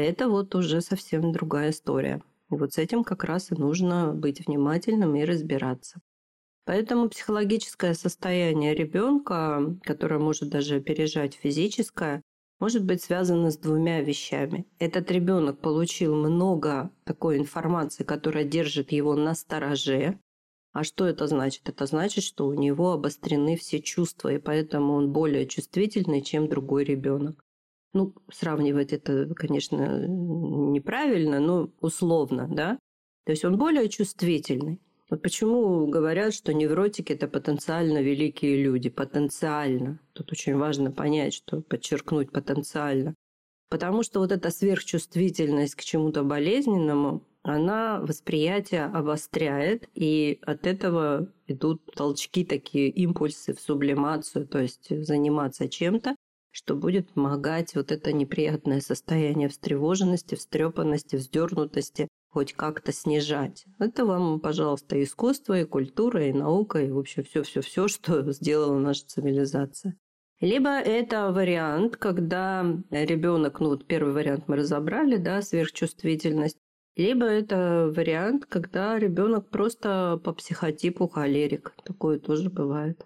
это 0.00 0.28
вот 0.28 0.54
уже 0.54 0.80
совсем 0.80 1.32
другая 1.32 1.70
история. 1.70 2.22
И 2.50 2.54
вот 2.54 2.74
с 2.74 2.78
этим 2.78 3.02
как 3.02 3.24
раз 3.24 3.50
и 3.50 3.54
нужно 3.54 4.12
быть 4.12 4.46
внимательным 4.46 5.16
и 5.16 5.24
разбираться. 5.24 6.00
Поэтому 6.64 7.08
психологическое 7.08 7.94
состояние 7.94 8.74
ребенка, 8.74 9.76
которое 9.82 10.18
может 10.18 10.50
даже 10.50 10.76
опережать 10.76 11.34
физическое, 11.34 12.22
может 12.58 12.84
быть 12.84 13.02
связано 13.02 13.50
с 13.50 13.56
двумя 13.56 14.00
вещами. 14.00 14.66
Этот 14.78 15.10
ребенок 15.10 15.60
получил 15.60 16.14
много 16.16 16.90
такой 17.04 17.38
информации, 17.38 18.02
которая 18.02 18.44
держит 18.44 18.92
его 18.92 19.14
на 19.14 19.34
стороже. 19.34 20.18
А 20.72 20.82
что 20.82 21.06
это 21.06 21.26
значит? 21.26 21.68
Это 21.68 21.86
значит, 21.86 22.24
что 22.24 22.46
у 22.46 22.54
него 22.54 22.92
обострены 22.92 23.56
все 23.56 23.80
чувства, 23.80 24.32
и 24.32 24.38
поэтому 24.38 24.94
он 24.94 25.12
более 25.12 25.46
чувствительный, 25.46 26.20
чем 26.20 26.48
другой 26.48 26.84
ребенок. 26.84 27.45
Ну, 27.92 28.14
сравнивать 28.30 28.92
это, 28.92 29.32
конечно, 29.34 30.06
неправильно, 30.06 31.40
но 31.40 31.70
условно, 31.80 32.48
да? 32.50 32.78
То 33.24 33.32
есть 33.32 33.44
он 33.44 33.56
более 33.56 33.88
чувствительный. 33.88 34.80
Вот 35.08 35.22
почему 35.22 35.86
говорят, 35.86 36.34
что 36.34 36.52
невротики– 36.52 37.12
это 37.14 37.28
потенциально 37.28 38.02
великие 38.02 38.62
люди. 38.62 38.90
Потенциально. 38.90 40.00
Тут 40.14 40.32
очень 40.32 40.56
важно 40.56 40.90
понять, 40.90 41.32
что 41.32 41.62
подчеркнуть 41.62 42.32
потенциально. 42.32 43.14
Потому 43.68 44.02
что 44.02 44.20
вот 44.20 44.32
эта 44.32 44.50
сверхчувствительность 44.50 45.76
к 45.76 45.82
чему-то 45.82 46.24
болезненному, 46.24 47.24
она 47.42 48.00
восприятие 48.00 48.86
обостряет, 48.86 49.88
и 49.94 50.40
от 50.42 50.66
этого 50.66 51.32
идут 51.46 51.84
толчки, 51.94 52.44
такие 52.44 52.88
импульсы 52.88 53.54
в 53.54 53.60
сублимацию, 53.60 54.48
то 54.48 54.58
есть 54.58 54.88
заниматься 55.04 55.68
чем-то, 55.68 56.15
что 56.56 56.74
будет 56.74 57.12
помогать 57.12 57.74
вот 57.74 57.92
это 57.92 58.14
неприятное 58.14 58.80
состояние 58.80 59.50
встревоженности, 59.50 60.36
встрепанности, 60.36 61.16
вздернутости, 61.16 62.08
хоть 62.30 62.54
как-то 62.54 62.92
снижать. 62.92 63.66
Это 63.78 64.06
вам, 64.06 64.40
пожалуйста, 64.40 65.02
искусство, 65.02 65.60
и 65.60 65.64
культура, 65.64 66.26
и 66.26 66.32
наука, 66.32 66.80
и 66.80 66.90
вообще 66.90 67.22
все-все-все, 67.22 67.88
что 67.94 68.32
сделала 68.32 68.78
наша 68.78 69.06
цивилизация. 69.06 69.98
Либо 70.40 70.70
это 70.70 71.30
вариант, 71.30 71.98
когда 71.98 72.64
ребенок, 72.90 73.60
ну 73.60 73.68
вот 73.68 73.86
первый 73.86 74.14
вариант 74.14 74.44
мы 74.48 74.56
разобрали, 74.56 75.16
да, 75.18 75.42
сверхчувствительность, 75.42 76.56
либо 76.96 77.26
это 77.26 77.92
вариант, 77.94 78.46
когда 78.46 78.98
ребенок 78.98 79.50
просто 79.50 80.18
по 80.24 80.32
психотипу 80.32 81.06
холерик. 81.06 81.74
Такое 81.84 82.18
тоже 82.18 82.48
бывает. 82.48 83.04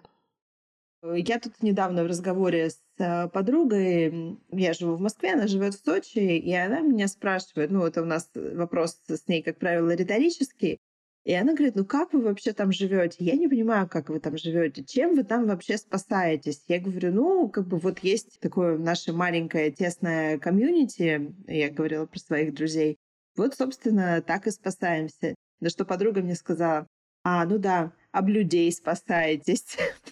Я 1.03 1.39
тут 1.39 1.63
недавно 1.63 2.03
в 2.03 2.07
разговоре 2.07 2.69
с 2.69 2.79
э, 2.99 3.27
подругой, 3.29 4.37
я 4.51 4.73
живу 4.73 4.95
в 4.95 5.01
Москве, 5.01 5.33
она 5.33 5.47
живет 5.47 5.73
в 5.73 5.83
Сочи, 5.83 6.19
и 6.19 6.53
она 6.53 6.81
меня 6.81 7.07
спрашивает, 7.07 7.71
ну, 7.71 7.83
это 7.85 8.03
у 8.03 8.05
нас 8.05 8.29
вопрос 8.35 9.01
с 9.07 9.27
ней, 9.27 9.41
как 9.41 9.57
правило, 9.57 9.95
риторический, 9.95 10.79
и 11.23 11.33
она 11.33 11.53
говорит, 11.53 11.75
ну 11.75 11.85
как 11.85 12.13
вы 12.13 12.21
вообще 12.21 12.51
там 12.51 12.71
живете? 12.71 13.17
Я 13.19 13.35
не 13.35 13.47
понимаю, 13.47 13.87
как 13.87 14.09
вы 14.09 14.19
там 14.19 14.37
живете. 14.37 14.83
Чем 14.83 15.15
вы 15.15 15.23
там 15.23 15.45
вообще 15.45 15.77
спасаетесь? 15.77 16.63
Я 16.67 16.79
говорю, 16.79 17.13
ну, 17.13 17.49
как 17.49 17.67
бы 17.67 17.77
вот 17.77 17.99
есть 17.99 18.39
такое 18.39 18.77
наше 18.77 19.13
маленькое 19.13 19.71
тесное 19.71 20.39
комьюнити, 20.39 21.33
я 21.47 21.69
говорила 21.69 22.07
про 22.07 22.19
своих 22.19 22.55
друзей. 22.55 22.97
Вот, 23.35 23.53
собственно, 23.55 24.21
так 24.21 24.47
и 24.47 24.51
спасаемся. 24.51 25.35
На 25.59 25.69
что 25.69 25.85
подруга 25.85 26.21
мне 26.21 26.35
сказала, 26.35 26.87
а, 27.23 27.45
ну 27.45 27.59
да, 27.59 27.93
об 28.11 28.27
людей 28.29 28.71
спасаетесь. 28.71 29.77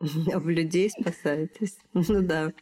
Об 0.32 0.46
людей 0.46 0.90
спасаетесь. 0.90 1.78
Ну 1.92 2.22
да. 2.22 2.52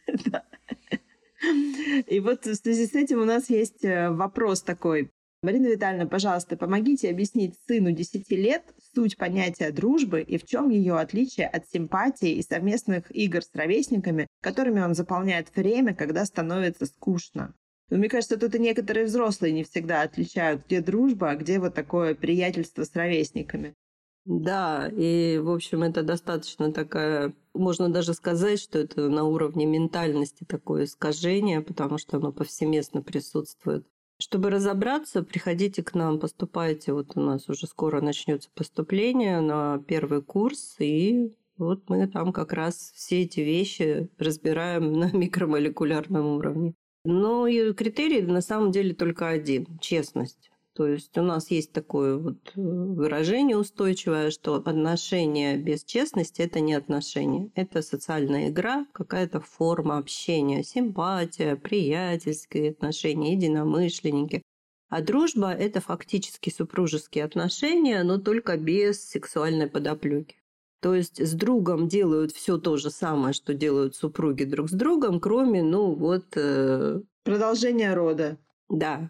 И 2.07 2.19
вот 2.19 2.45
в 2.45 2.55
связи 2.55 2.87
с 2.87 2.95
этим 2.95 3.21
у 3.21 3.25
нас 3.25 3.49
есть 3.49 3.83
э, 3.83 4.09
вопрос 4.09 4.61
такой. 4.61 5.11
Марина 5.43 5.67
Витальевна, 5.67 6.07
пожалуйста, 6.07 6.57
помогите 6.57 7.09
объяснить 7.11 7.53
сыну 7.67 7.91
10 7.91 8.31
лет 8.31 8.63
суть 8.95 9.15
понятия 9.15 9.69
дружбы 9.69 10.21
и 10.21 10.39
в 10.39 10.45
чем 10.45 10.69
ее 10.69 10.97
отличие 10.97 11.47
от 11.47 11.69
симпатии 11.69 12.31
и 12.31 12.41
совместных 12.41 13.15
игр 13.15 13.43
с 13.43 13.53
ровесниками, 13.53 14.25
которыми 14.41 14.81
он 14.81 14.95
заполняет 14.95 15.55
время, 15.55 15.93
когда 15.93 16.25
становится 16.25 16.87
скучно. 16.87 17.53
Но 17.91 17.97
мне 17.97 18.09
кажется, 18.09 18.37
тут 18.37 18.55
и 18.55 18.59
некоторые 18.59 19.05
взрослые 19.05 19.53
не 19.53 19.63
всегда 19.63 20.01
отличают, 20.01 20.65
где 20.65 20.81
дружба, 20.81 21.31
а 21.31 21.35
где 21.35 21.59
вот 21.59 21.75
такое 21.75 22.15
приятельство 22.15 22.83
с 22.83 22.95
ровесниками. 22.95 23.75
Да, 24.25 24.89
и, 24.91 25.37
в 25.37 25.51
общем, 25.51 25.83
это 25.83 26.01
достаточно 26.01 26.73
такая... 26.73 27.33
Можно 27.53 27.89
даже 27.89 28.13
сказать, 28.15 28.59
что 28.59 28.79
это 28.79 29.07
на 29.07 29.23
уровне 29.23 29.65
ментальности 29.65 30.43
такое 30.43 30.85
искажение, 30.85 31.61
потому 31.61 31.99
что 31.99 32.17
оно 32.17 32.31
повсеместно 32.31 33.03
присутствует. 33.03 33.85
Чтобы 34.17 34.49
разобраться, 34.49 35.23
приходите 35.23 35.83
к 35.83 35.93
нам, 35.93 36.19
поступайте. 36.19 36.93
Вот 36.93 37.15
у 37.15 37.19
нас 37.19 37.49
уже 37.49 37.67
скоро 37.67 38.01
начнется 38.01 38.49
поступление 38.55 39.41
на 39.41 39.77
первый 39.87 40.23
курс, 40.23 40.77
и 40.79 41.33
вот 41.57 41.87
мы 41.89 42.07
там 42.07 42.33
как 42.33 42.53
раз 42.53 42.93
все 42.95 43.21
эти 43.21 43.41
вещи 43.41 44.09
разбираем 44.17 44.93
на 44.93 45.11
микромолекулярном 45.15 46.37
уровне. 46.37 46.73
Но 47.03 47.45
и 47.45 47.73
критерий 47.73 48.23
на 48.23 48.41
самом 48.41 48.71
деле 48.71 48.95
только 48.95 49.27
один– 49.27 49.67
честность. 49.81 50.49
То 50.75 50.87
есть 50.87 51.17
у 51.17 51.21
нас 51.21 51.51
есть 51.51 51.71
такое 51.71 52.17
вот 52.17 52.51
э, 52.53 52.59
выражение 52.59 53.55
устойчивое, 53.55 54.29
что 54.29 54.55
отношения 54.55 55.55
без 55.55 55.85
честности– 55.85 56.41
это 56.43 56.59
не 56.59 56.73
отношения. 56.73 57.49
Это 57.55 57.81
социальная 57.81 58.49
игра, 58.49 58.85
какая-то 58.91 59.39
форма 59.39 59.97
общения, 59.97 60.63
симпатия, 60.63 61.55
приятельские 61.55 62.71
отношения, 62.71 63.31
единомышленники. 63.33 64.41
А 64.89 65.01
дружба– 65.01 65.51
это 65.53 65.79
фактически 65.79 66.49
супружеские 66.49 67.23
отношения, 67.23 68.03
но 68.03 68.17
только 68.17 68.57
без 68.57 69.01
сексуальной 69.01 69.67
подоплеки. 69.67 70.35
То 70.81 70.93
есть 70.93 71.21
с 71.21 71.33
другом 71.33 71.87
делают 71.87 72.33
все 72.33 72.57
то 72.57 72.75
же 72.75 72.91
самое, 72.91 73.33
что 73.33 73.53
делают 73.53 73.95
супруги 73.95 74.43
друг 74.43 74.69
с 74.69 74.73
другом, 74.73 75.21
кроме, 75.21 75.63
ну 75.63 75.95
вот... 75.95 76.25
Э... 76.35 76.99
Продолжение 77.23 77.93
рода. 77.93 78.37
Да, 78.67 79.09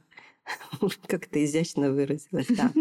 Как 1.08 1.28
то 1.28 1.44
изящно 1.44 1.92
выразилась, 1.92 2.48
да. 2.50 2.72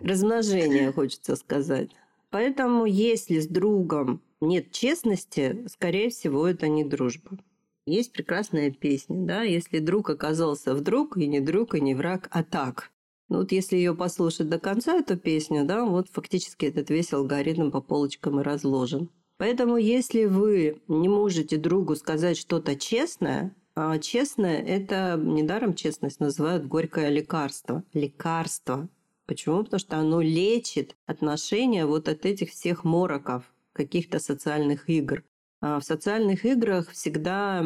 Размножение, 0.00 0.92
хочется 0.92 1.36
сказать. 1.36 1.90
Поэтому, 2.30 2.86
если 2.86 3.40
с 3.40 3.46
другом 3.46 4.20
нет 4.40 4.72
честности, 4.72 5.64
скорее 5.68 6.10
всего, 6.10 6.46
это 6.46 6.68
не 6.68 6.84
дружба. 6.84 7.38
Есть 7.86 8.12
прекрасная 8.12 8.70
песня, 8.72 9.24
да, 9.24 9.42
если 9.42 9.78
друг 9.78 10.10
оказался 10.10 10.74
вдруг, 10.74 11.16
и 11.16 11.26
не 11.26 11.40
друг, 11.40 11.74
и 11.74 11.80
не 11.80 11.94
враг, 11.94 12.28
а 12.32 12.42
так. 12.42 12.90
Ну 13.28 13.38
вот 13.38 13.52
если 13.52 13.76
ее 13.76 13.94
послушать 13.94 14.48
до 14.48 14.58
конца, 14.58 14.96
эту 14.98 15.16
песню, 15.16 15.64
да, 15.64 15.84
вот 15.84 16.08
фактически 16.10 16.66
этот 16.66 16.90
весь 16.90 17.12
алгоритм 17.12 17.70
по 17.70 17.80
полочкам 17.80 18.40
и 18.40 18.42
разложен. 18.42 19.08
Поэтому 19.38 19.76
если 19.76 20.24
вы 20.24 20.80
не 20.88 21.08
можете 21.08 21.56
другу 21.56 21.94
сказать 21.96 22.38
что-то 22.38 22.76
честное, 22.76 23.54
а 23.76 23.98
честное– 23.98 24.58
это 24.66 25.20
недаром 25.22 25.74
честность 25.74 26.18
называют 26.18 26.66
горькое 26.66 27.10
лекарство. 27.10 27.84
Лекарство. 27.92 28.88
Почему? 29.26 29.64
Потому 29.64 29.78
что 29.78 29.98
оно 29.98 30.22
лечит 30.22 30.96
отношения 31.04 31.84
вот 31.84 32.08
от 32.08 32.24
этих 32.24 32.50
всех 32.50 32.84
мороков, 32.84 33.44
каких-то 33.74 34.18
социальных 34.18 34.88
игр. 34.88 35.24
А 35.60 35.78
в 35.78 35.84
социальных 35.84 36.46
играх 36.46 36.90
всегда 36.90 37.62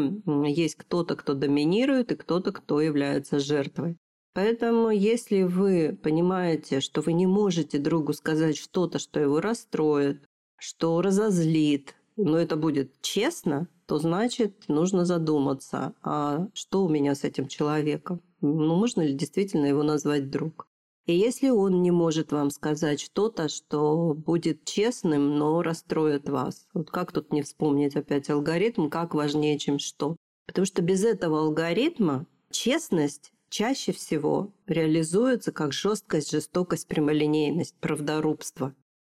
есть 0.46 0.74
кто-то, 0.74 1.14
кто 1.14 1.34
доминирует, 1.34 2.10
и 2.10 2.16
кто-то, 2.16 2.50
кто 2.50 2.80
является 2.80 3.38
жертвой. 3.38 3.96
Поэтому, 4.32 4.90
если 4.90 5.42
вы 5.42 5.96
понимаете, 6.02 6.80
что 6.80 7.02
вы 7.02 7.12
не 7.12 7.26
можете 7.26 7.78
другу 7.78 8.14
сказать 8.14 8.56
что-то, 8.56 8.98
что 8.98 9.20
его 9.20 9.40
расстроит, 9.40 10.28
что 10.56 11.00
разозлит, 11.02 11.94
но 12.16 12.36
это 12.36 12.56
будет 12.56 13.00
честно, 13.00 13.68
то 13.90 13.98
значит 13.98 14.68
нужно 14.68 15.04
задуматься, 15.04 15.94
а 16.00 16.46
что 16.54 16.84
у 16.84 16.88
меня 16.88 17.16
с 17.16 17.24
этим 17.24 17.48
человеком? 17.48 18.22
Ну, 18.40 18.76
можно 18.76 19.00
ли 19.00 19.14
действительно 19.14 19.66
его 19.66 19.82
назвать 19.82 20.30
друг? 20.30 20.68
И 21.06 21.12
если 21.12 21.48
он 21.50 21.82
не 21.82 21.90
может 21.90 22.30
вам 22.30 22.50
сказать 22.50 23.00
что-то, 23.00 23.48
что 23.48 24.14
будет 24.14 24.64
честным, 24.64 25.36
но 25.36 25.60
расстроит 25.60 26.28
вас, 26.28 26.68
вот 26.72 26.88
как 26.92 27.10
тут 27.10 27.32
не 27.32 27.42
вспомнить 27.42 27.96
опять 27.96 28.30
алгоритм, 28.30 28.90
как 28.90 29.12
важнее, 29.12 29.58
чем 29.58 29.80
что? 29.80 30.14
Потому 30.46 30.66
что 30.66 30.82
без 30.82 31.04
этого 31.04 31.40
алгоритма 31.40 32.26
честность 32.52 33.32
чаще 33.48 33.90
всего 33.90 34.52
реализуется 34.68 35.50
как 35.50 35.72
жесткость, 35.72 36.30
жестокость, 36.30 36.86
прямолинейность, 36.86 37.74
правдорубство. 37.80 38.72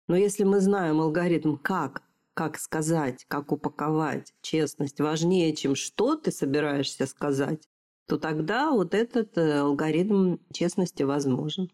Но 0.09 0.17
если 0.17 0.43
мы 0.43 0.59
знаем 0.59 1.01
алгоритм, 1.01 1.59
как 1.59 2.03
как 2.35 2.59
сказать, 2.59 3.25
как 3.29 3.53
упаковать, 3.53 4.35
честность 4.43 5.01
важнее, 5.01 5.55
чем 5.55 5.75
что 5.75 6.17
ты 6.17 6.31
собираешься 6.31 7.07
сказать, 7.07 7.69
то 8.07 8.19
тогда 8.19 8.71
вот 8.71 8.93
этот 8.93 9.39
э, 9.39 9.61
алгоритм 9.61 10.37
честности 10.53 11.05
возможен. 11.05 11.71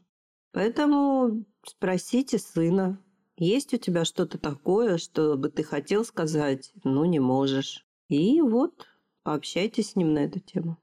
Поэтому 0.52 1.44
спросите 1.66 2.38
сына, 2.38 3.02
есть 3.36 3.72
у 3.72 3.78
тебя 3.78 4.04
что-то 4.04 4.38
такое, 4.38 4.98
что 4.98 5.36
бы 5.36 5.48
ты 5.48 5.62
хотел 5.62 6.04
сказать, 6.04 6.72
но 6.84 7.06
не 7.06 7.20
можешь. 7.20 7.86
И 8.08 8.40
вот 8.42 8.86
пообщайтесь 9.22 9.90
с 9.90 9.96
ним 9.96 10.12
на 10.12 10.20
эту 10.20 10.40
тему. 10.40 10.76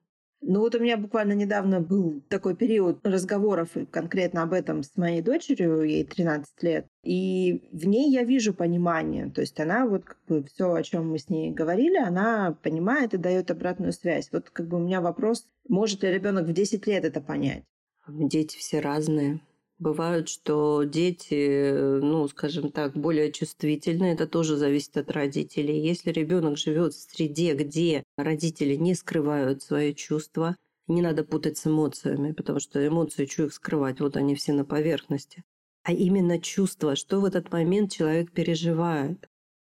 Ну 0.49 0.61
вот 0.61 0.75
у 0.75 0.79
меня 0.79 0.95
буквально 0.95 1.33
недавно 1.33 1.81
был 1.81 2.21
такой 2.29 2.55
период 2.55 3.05
разговоров 3.05 3.71
конкретно 3.91 4.43
об 4.43 4.53
этом 4.53 4.81
с 4.81 4.95
моей 4.95 5.21
дочерью, 5.21 5.81
ей 5.81 6.05
13 6.05 6.63
лет. 6.63 6.87
И 7.03 7.67
в 7.73 7.85
ней 7.85 8.09
я 8.09 8.23
вижу 8.23 8.53
понимание. 8.53 9.29
То 9.29 9.41
есть 9.41 9.59
она 9.59 9.85
вот 9.85 10.05
как 10.05 10.17
бы 10.25 10.45
все, 10.45 10.73
о 10.73 10.81
чем 10.83 11.09
мы 11.09 11.19
с 11.19 11.27
ней 11.27 11.51
говорили, 11.51 11.97
она 11.97 12.57
понимает 12.63 13.13
и 13.13 13.17
дает 13.17 13.51
обратную 13.51 13.91
связь. 13.91 14.29
Вот 14.31 14.49
как 14.49 14.69
бы 14.69 14.77
у 14.77 14.79
меня 14.79 15.01
вопрос, 15.01 15.45
может 15.67 16.01
ли 16.03 16.13
ребенок 16.13 16.45
в 16.47 16.53
10 16.53 16.87
лет 16.87 17.03
это 17.03 17.19
понять? 17.19 17.63
Дети 18.07 18.57
все 18.57 18.79
разные. 18.79 19.41
Бывают, 19.79 20.27
что 20.27 20.83
дети, 20.83 21.99
ну, 22.01 22.27
скажем 22.29 22.71
так, 22.71 22.93
более 22.93 23.31
чувствительны. 23.31 24.05
Это 24.05 24.25
тоже 24.25 24.57
зависит 24.57 24.97
от 24.97 25.11
родителей. 25.11 25.79
Если 25.79 26.11
ребенок 26.11 26.57
живет 26.57 26.93
в 26.93 27.11
среде, 27.11 27.53
где 27.53 28.03
родители 28.17 28.73
не 28.75 28.95
скрывают 28.95 29.61
свои 29.61 29.93
чувства, 29.93 30.55
не 30.87 31.03
надо 31.03 31.23
путать 31.23 31.57
с 31.57 31.67
эмоциями, 31.67 32.31
потому 32.31 32.59
что 32.59 32.85
эмоции, 32.85 33.27
что 33.27 33.49
скрывать, 33.51 33.99
вот 33.99 34.17
они 34.17 34.33
все 34.33 34.53
на 34.53 34.65
поверхности. 34.65 35.43
А 35.83 35.93
именно 35.93 36.39
чувства, 36.39 36.95
что 36.95 37.19
в 37.19 37.25
этот 37.25 37.51
момент 37.51 37.91
человек 37.91 38.31
переживает. 38.31 39.27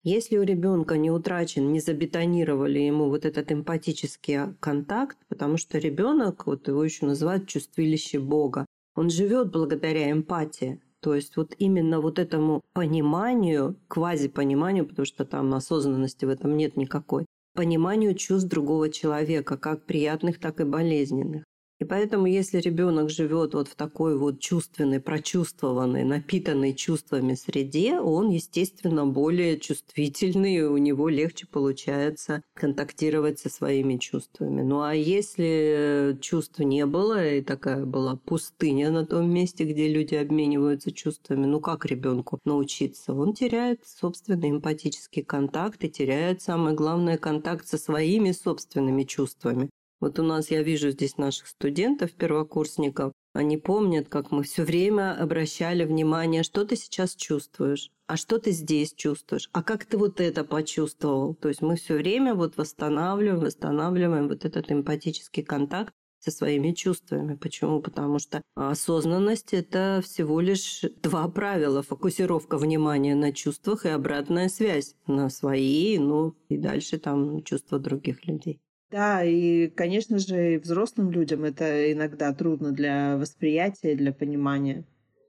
Если 0.05 0.39
у 0.39 0.43
ребенка 0.43 0.97
не 0.97 1.11
утрачен, 1.11 1.73
не 1.73 1.81
забетонировали 1.81 2.79
ему 2.79 3.09
вот 3.09 3.25
этот 3.25 3.51
эмпатический 3.51 4.55
контакт, 4.61 5.19
потому 5.29 5.57
что 5.57 5.79
ребенок, 5.79 6.47
вот 6.47 6.69
его 6.69 6.85
еще 6.85 7.05
называют 7.05 7.49
чувствилище 7.49 8.21
Бога, 8.21 8.65
он 8.99 9.11
живет 9.11 9.53
благодаря 9.53 10.11
эмпатии. 10.11 10.81
То 11.01 11.15
есть 11.15 11.37
вот 11.37 11.55
именно 11.59 12.01
вот 12.01 12.19
этому 12.19 12.63
пониманию, 12.73 13.77
квазипониманию, 13.87 14.87
потому 14.87 15.07
что 15.07 15.25
там 15.25 15.55
осознанности 15.55 16.25
в 16.25 16.29
этом 16.29 16.57
нет 16.57 16.77
никакой, 16.77 17.25
пониманию 17.55 18.15
чувств 18.15 18.49
другого 18.49 18.91
человека, 18.91 19.57
как 19.57 19.85
приятных, 19.87 20.41
так 20.41 20.61
и 20.61 20.65
болезненных. 20.65 21.45
И 21.81 21.85
поэтому, 21.85 22.27
если 22.27 22.59
ребенок 22.59 23.09
живет 23.09 23.55
вот 23.55 23.69
в 23.69 23.77
такой 23.77 24.19
вот 24.19 24.41
чувственной, 24.41 24.99
прочувствованной, 24.99 26.03
напитанной 26.03 26.75
чувствами 26.75 27.35
среде, 27.35 28.01
он, 28.01 28.31
естественно, 28.31 29.07
более 29.07 29.61
чувствительный, 29.61 30.67
у 30.67 30.77
него 30.77 31.09
легче 31.09 31.47
получается 31.47 32.43
контактировать 32.55 33.39
со 33.39 33.49
своими 33.49 33.97
чувствами. 33.97 34.63
Ну 34.63 34.81
а 34.81 34.93
если 34.93 36.19
чувств 36.21 36.59
не 36.59 36.85
было, 36.85 37.35
и 37.35 37.43
такая 37.43 37.87
была 37.87 38.17
пустыня 38.17 38.91
на 38.91 39.07
том 39.07 39.31
месте, 39.31 39.63
где 39.63 39.87
люди 39.87 40.17
обмениваются 40.17 40.91
чувствами, 40.91 41.47
ну 41.47 41.61
как 41.61 41.87
ребенку 41.87 42.41
научиться? 42.45 43.15
Он 43.15 43.35
теряет 43.35 43.87
собственный 43.87 44.51
эмпатический 44.51 45.23
контакт 45.23 45.85
и 45.85 45.89
теряет, 45.89 46.43
самое 46.43 46.75
главное, 46.75 47.19
контакт 47.19 47.69
со 47.69 47.79
своими 47.79 48.33
собственными 48.33 49.05
чувствами. 49.05 49.71
Вот 50.01 50.19
у 50.19 50.23
нас 50.23 50.51
я 50.51 50.63
вижу 50.63 50.91
здесь 50.91 51.19
наших 51.19 51.49
студентов, 51.49 52.13
первокурсников. 52.13 53.13
Они 53.33 53.57
помнят, 53.57 54.09
как 54.09 54.31
мы 54.31 54.43
все 54.43 54.63
время 54.63 55.21
обращали 55.21 55.85
внимание, 55.85 56.43
что 56.43 56.65
ты 56.65 56.77
сейчас 56.77 57.15
чувствуешь, 57.15 57.91
а 58.07 58.17
что 58.17 58.39
ты 58.39 58.53
здесь 58.53 58.93
чувствуешь, 58.95 59.49
а 59.53 59.63
как 59.63 59.85
ты 59.85 59.99
вот 59.99 60.21
это 60.21 60.45
почувствовал. 60.45 61.35
То 61.35 61.49
есть 61.49 61.63
мы 61.63 61.77
все 61.77 61.95
время 61.95 62.35
вот 62.35 62.57
восстанавливаем, 62.57 63.41
восстанавливаем 63.41 64.29
вот 64.29 64.45
этот 64.45 64.71
эмпатический 64.71 65.43
контакт 65.43 65.93
со 66.21 66.31
своими 66.31 66.73
чувствами. 66.73 67.35
Почему? 67.35 67.81
Потому 67.81 68.19
что 68.19 68.43
осознанность– 68.55 69.53
это 69.53 70.01
всего 70.05 70.41
лишь 70.41 70.85
два 71.03 71.29
правила. 71.29 71.83
Фокусировка 71.83 72.57
внимания 72.59 73.15
на 73.15 73.33
чувствах 73.33 73.85
и 73.85 73.89
обратная 73.89 74.49
связь 74.49 74.95
на 75.07 75.31
свои, 75.31 75.99
ну 75.99 76.35
и 76.49 76.57
дальше 76.57 76.99
там 76.99 77.43
чувства 77.43 77.79
других 77.79 78.27
людей. 78.27 78.61
Да, 78.91 79.23
и, 79.23 79.69
конечно 79.69 80.19
же, 80.19 80.59
взрослым 80.59 81.11
людям 81.11 81.45
это 81.45 81.93
иногда 81.93 82.33
трудно 82.33 82.73
для 82.73 83.19
восприятия, 83.19 83.95
для 83.95 84.13
понимания. 84.13 84.85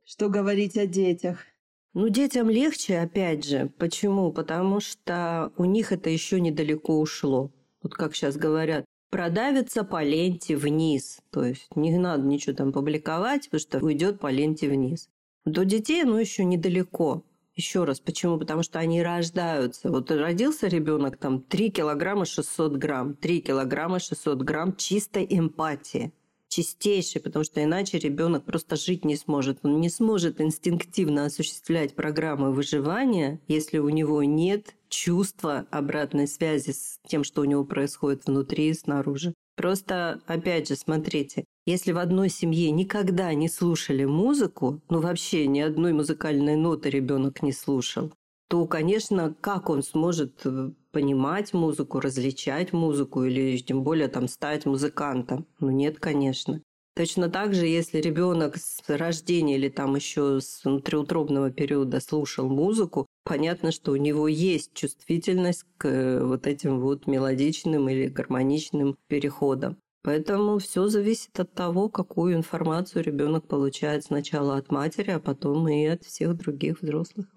Что 0.05 0.29
говорить 0.29 0.77
о 0.77 0.87
детях? 0.87 1.45
Ну, 1.93 2.07
детям 2.07 2.49
легче, 2.49 2.99
опять 2.99 3.45
же. 3.45 3.71
Почему? 3.77 4.31
Потому 4.31 4.79
что 4.79 5.51
у 5.57 5.65
них 5.65 5.91
это 5.91 6.09
еще 6.09 6.39
недалеко 6.39 6.99
ушло. 6.99 7.51
Вот 7.83 7.93
как 7.95 8.15
сейчас 8.15 8.37
говорят, 8.37 8.85
продавится 9.09 9.83
по 9.83 10.03
ленте 10.03 10.55
вниз. 10.55 11.19
То 11.31 11.43
есть 11.43 11.67
не 11.75 11.97
надо 11.97 12.23
ничего 12.23 12.55
там 12.55 12.71
публиковать, 12.71 13.45
потому 13.49 13.59
что 13.59 13.79
уйдет 13.79 14.19
по 14.19 14.31
ленте 14.31 14.69
вниз. 14.69 15.09
До 15.45 15.65
детей, 15.65 16.03
ну, 16.03 16.17
еще 16.17 16.45
недалеко. 16.45 17.25
Еще 17.59 17.83
раз, 17.83 17.99
почему? 17.99 18.37
Потому 18.37 18.63
что 18.63 18.79
они 18.79 19.03
рождаются. 19.03 19.89
Вот 19.91 20.09
родился 20.11 20.67
ребенок 20.67 21.17
там 21.17 21.41
3 21.41 21.71
килограмма 21.71 22.23
600 22.23 22.77
грамм. 22.77 23.15
3 23.15 23.41
килограмма 23.41 23.99
600 23.99 24.41
грамм 24.43 24.77
чистой 24.77 25.27
эмпатии. 25.29 26.13
Чистейшей, 26.47 27.19
потому 27.19 27.43
что 27.43 27.61
иначе 27.61 27.99
ребенок 27.99 28.45
просто 28.45 28.77
жить 28.77 29.03
не 29.03 29.17
сможет. 29.17 29.59
Он 29.63 29.81
не 29.81 29.89
сможет 29.89 30.39
инстинктивно 30.39 31.25
осуществлять 31.25 31.95
программы 31.95 32.53
выживания, 32.53 33.41
если 33.49 33.79
у 33.79 33.89
него 33.89 34.23
нет 34.23 34.73
чувства 34.87 35.67
обратной 35.69 36.29
связи 36.29 36.71
с 36.71 37.01
тем, 37.09 37.25
что 37.25 37.41
у 37.41 37.43
него 37.43 37.65
происходит 37.65 38.25
внутри 38.25 38.69
и 38.69 38.73
снаружи. 38.73 39.33
Просто, 39.57 40.21
опять 40.27 40.69
же, 40.69 40.77
смотрите, 40.77 41.43
если 41.69 41.91
в 41.91 41.99
одной 41.99 42.29
семье 42.29 42.71
никогда 42.71 43.33
не 43.33 43.47
слушали 43.47 44.05
музыку, 44.05 44.81
ну 44.89 45.01
вообще 45.01 45.45
ни 45.45 45.59
одной 45.59 45.93
музыкальной 45.93 46.55
ноты 46.55 46.89
ребенок 46.89 47.43
не 47.43 47.51
слушал, 47.51 48.11
то, 48.49 48.65
конечно, 48.65 49.35
как 49.39 49.69
он 49.69 49.83
сможет 49.83 50.41
э, 50.45 50.71
понимать 50.91 51.53
музыку, 51.53 51.99
различать 51.99 52.73
музыку 52.73 53.23
или 53.23 53.55
тем 53.57 53.83
более 53.83 54.07
там 54.07 54.27
стать 54.27 54.65
музыкантом? 54.65 55.45
Ну 55.59 55.69
нет, 55.69 55.99
конечно. 55.99 56.61
Точно 56.95 57.29
так 57.29 57.53
же, 57.53 57.67
если 57.67 57.99
ребенок 57.99 58.57
с 58.57 58.81
рождения 58.87 59.55
или 59.55 59.69
там 59.69 59.95
еще 59.95 60.41
с 60.41 60.65
внутриутробного 60.65 61.51
периода 61.51 62.01
слушал 62.01 62.49
музыку, 62.49 63.05
понятно, 63.23 63.71
что 63.71 63.91
у 63.91 63.95
него 63.95 64.27
есть 64.27 64.73
чувствительность 64.73 65.65
к 65.77 65.87
э, 65.87 66.23
вот 66.25 66.47
этим 66.47 66.79
вот 66.79 67.05
мелодичным 67.05 67.87
или 67.89 68.07
гармоничным 68.07 68.97
переходам. 69.07 69.77
Поэтому 70.01 70.59
все 70.59 70.87
зависит 70.87 71.39
от 71.39 71.53
того, 71.53 71.89
какую 71.89 72.35
информацию 72.35 73.03
ребенок 73.03 73.47
получает 73.47 74.05
сначала 74.05 74.55
от 74.57 74.71
матери, 74.71 75.11
а 75.11 75.19
потом 75.19 75.67
и 75.67 75.85
от 75.85 76.03
всех 76.03 76.35
других 76.35 76.81
взрослых. 76.81 77.27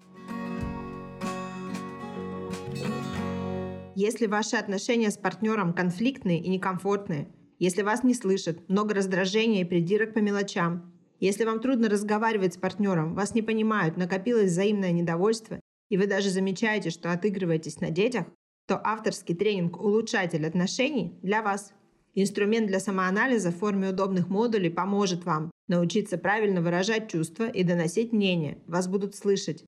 Если 3.95 4.25
ваши 4.25 4.55
отношения 4.55 5.11
с 5.11 5.17
партнером 5.17 5.73
конфликтные 5.73 6.39
и 6.39 6.49
некомфортные, 6.49 7.27
если 7.59 7.83
вас 7.83 8.03
не 8.03 8.15
слышат, 8.15 8.67
много 8.67 8.95
раздражения 8.95 9.61
и 9.61 9.65
придирок 9.65 10.13
по 10.13 10.19
мелочам, 10.19 10.93
если 11.19 11.45
вам 11.45 11.59
трудно 11.59 11.89
разговаривать 11.89 12.55
с 12.55 12.57
партнером, 12.57 13.13
вас 13.13 13.35
не 13.35 13.41
понимают, 13.41 13.95
накопилось 13.95 14.51
взаимное 14.51 14.91
недовольство, 14.91 15.59
и 15.89 15.97
вы 15.97 16.07
даже 16.07 16.29
замечаете, 16.29 16.89
что 16.89 17.11
отыгрываетесь 17.11 17.81
на 17.81 17.91
детях, 17.91 18.25
то 18.67 18.81
авторский 18.83 19.35
тренинг 19.35 19.79
«Улучшатель 19.79 20.45
отношений» 20.45 21.19
для 21.21 21.43
вас. 21.43 21.73
Инструмент 22.15 22.67
для 22.67 22.79
самоанализа 22.79 23.51
в 23.51 23.57
форме 23.57 23.89
удобных 23.89 24.29
модулей 24.29 24.69
поможет 24.69 25.25
вам 25.25 25.51
научиться 25.67 26.17
правильно 26.17 26.61
выражать 26.61 27.09
чувства 27.09 27.47
и 27.47 27.63
доносить 27.63 28.13
мнение. 28.13 28.59
Вас 28.67 28.87
будут 28.87 29.15
слышать. 29.15 29.65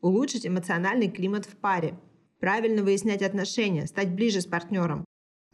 Улучшить 0.00 0.46
эмоциональный 0.46 1.10
климат 1.10 1.46
в 1.46 1.56
паре. 1.56 1.98
Правильно 2.40 2.82
выяснять 2.82 3.22
отношения, 3.22 3.86
стать 3.86 4.12
ближе 4.12 4.40
с 4.40 4.46
партнером 4.46 5.04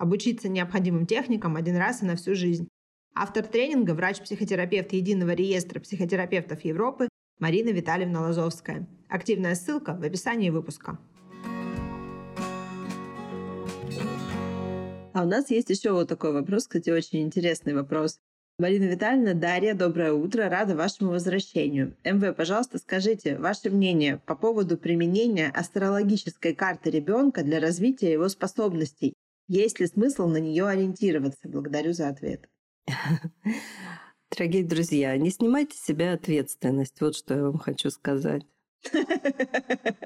обучиться 0.00 0.48
необходимым 0.48 1.06
техникам 1.06 1.56
один 1.56 1.76
раз 1.76 2.02
и 2.02 2.06
на 2.06 2.16
всю 2.16 2.34
жизнь. 2.34 2.68
Автор 3.14 3.46
тренинга– 3.46 3.90
врач-психотерапевт 3.94 4.94
Единого 4.94 5.32
реестра 5.32 5.78
психотерапевтов 5.78 6.64
Европы 6.64 7.08
Марина 7.38 7.68
Витальевна 7.68 8.22
Лазовская. 8.22 8.88
Активная 9.10 9.54
ссылка 9.54 9.94
в 9.94 10.02
описании 10.02 10.48
выпуска. 10.48 10.98
А 15.20 15.24
у 15.24 15.26
нас 15.26 15.50
есть 15.50 15.68
еще 15.68 15.92
вот 15.92 16.08
такой 16.08 16.32
вопрос, 16.32 16.62
кстати, 16.62 16.88
очень 16.88 17.20
интересный 17.20 17.74
вопрос. 17.74 18.18
Марина 18.58 18.84
Витальевна, 18.84 19.34
Дарья, 19.34 19.74
доброе 19.74 20.14
утро, 20.14 20.48
рада 20.48 20.74
вашему 20.74 21.10
возвращению. 21.10 21.94
МВ, 22.04 22.34
пожалуйста, 22.34 22.78
скажите 22.78 23.36
ваше 23.36 23.68
мнение 23.68 24.22
по 24.24 24.34
поводу 24.34 24.78
применения 24.78 25.50
астрологической 25.50 26.54
карты 26.54 26.88
ребенка 26.88 27.42
для 27.42 27.60
развития 27.60 28.12
его 28.12 28.30
способностей 28.30 29.12
есть 29.46 29.78
ли 29.78 29.86
смысл 29.86 30.26
на 30.26 30.38
нее 30.38 30.66
ориентироваться? 30.66 31.50
Благодарю 31.50 31.92
за 31.92 32.08
ответ. 32.08 32.48
Дорогие 34.30 34.64
друзья, 34.64 35.14
не 35.18 35.28
снимайте 35.28 35.76
с 35.76 35.84
себя 35.84 36.14
ответственность. 36.14 36.98
Вот 37.02 37.14
что 37.14 37.34
я 37.34 37.42
вам 37.42 37.58
хочу 37.58 37.90
сказать. 37.90 38.46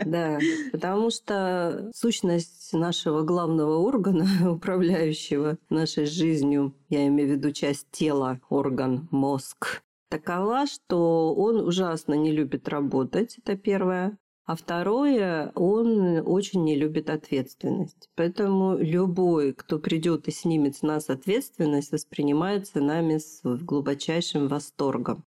Да, 0.05 0.39
потому 0.73 1.11
что 1.11 1.91
сущность 1.95 2.73
нашего 2.73 3.23
главного 3.23 3.79
органа, 3.79 4.27
управляющего 4.53 5.59
нашей 5.71 6.07
жизнью, 6.07 6.75
я 6.89 7.07
имею 7.07 7.29
в 7.29 7.33
виду 7.33 7.53
часть 7.53 7.91
тела, 7.91 8.41
орган, 8.49 9.09
мозг, 9.11 9.83
такова, 10.09 10.67
что 10.67 11.35
он 11.35 11.61
ужасно 11.61 12.15
не 12.15 12.33
любит 12.33 12.69
работать, 12.69 13.39
это 13.39 13.57
первое. 13.57 14.19
А 14.47 14.57
второе, 14.57 15.53
он 15.55 16.19
очень 16.27 16.65
не 16.65 16.77
любит 16.77 17.09
ответственность. 17.09 18.11
Поэтому 18.15 18.77
любой, 18.77 19.55
кто 19.55 19.79
придет 19.79 20.29
и 20.29 20.33
снимет 20.33 20.77
с 20.77 20.83
нас 20.83 21.09
ответственность, 21.09 21.93
воспринимается 21.93 22.83
нами 22.83 23.17
с 23.17 23.41
глубочайшим 23.43 24.49
восторгом 24.49 25.25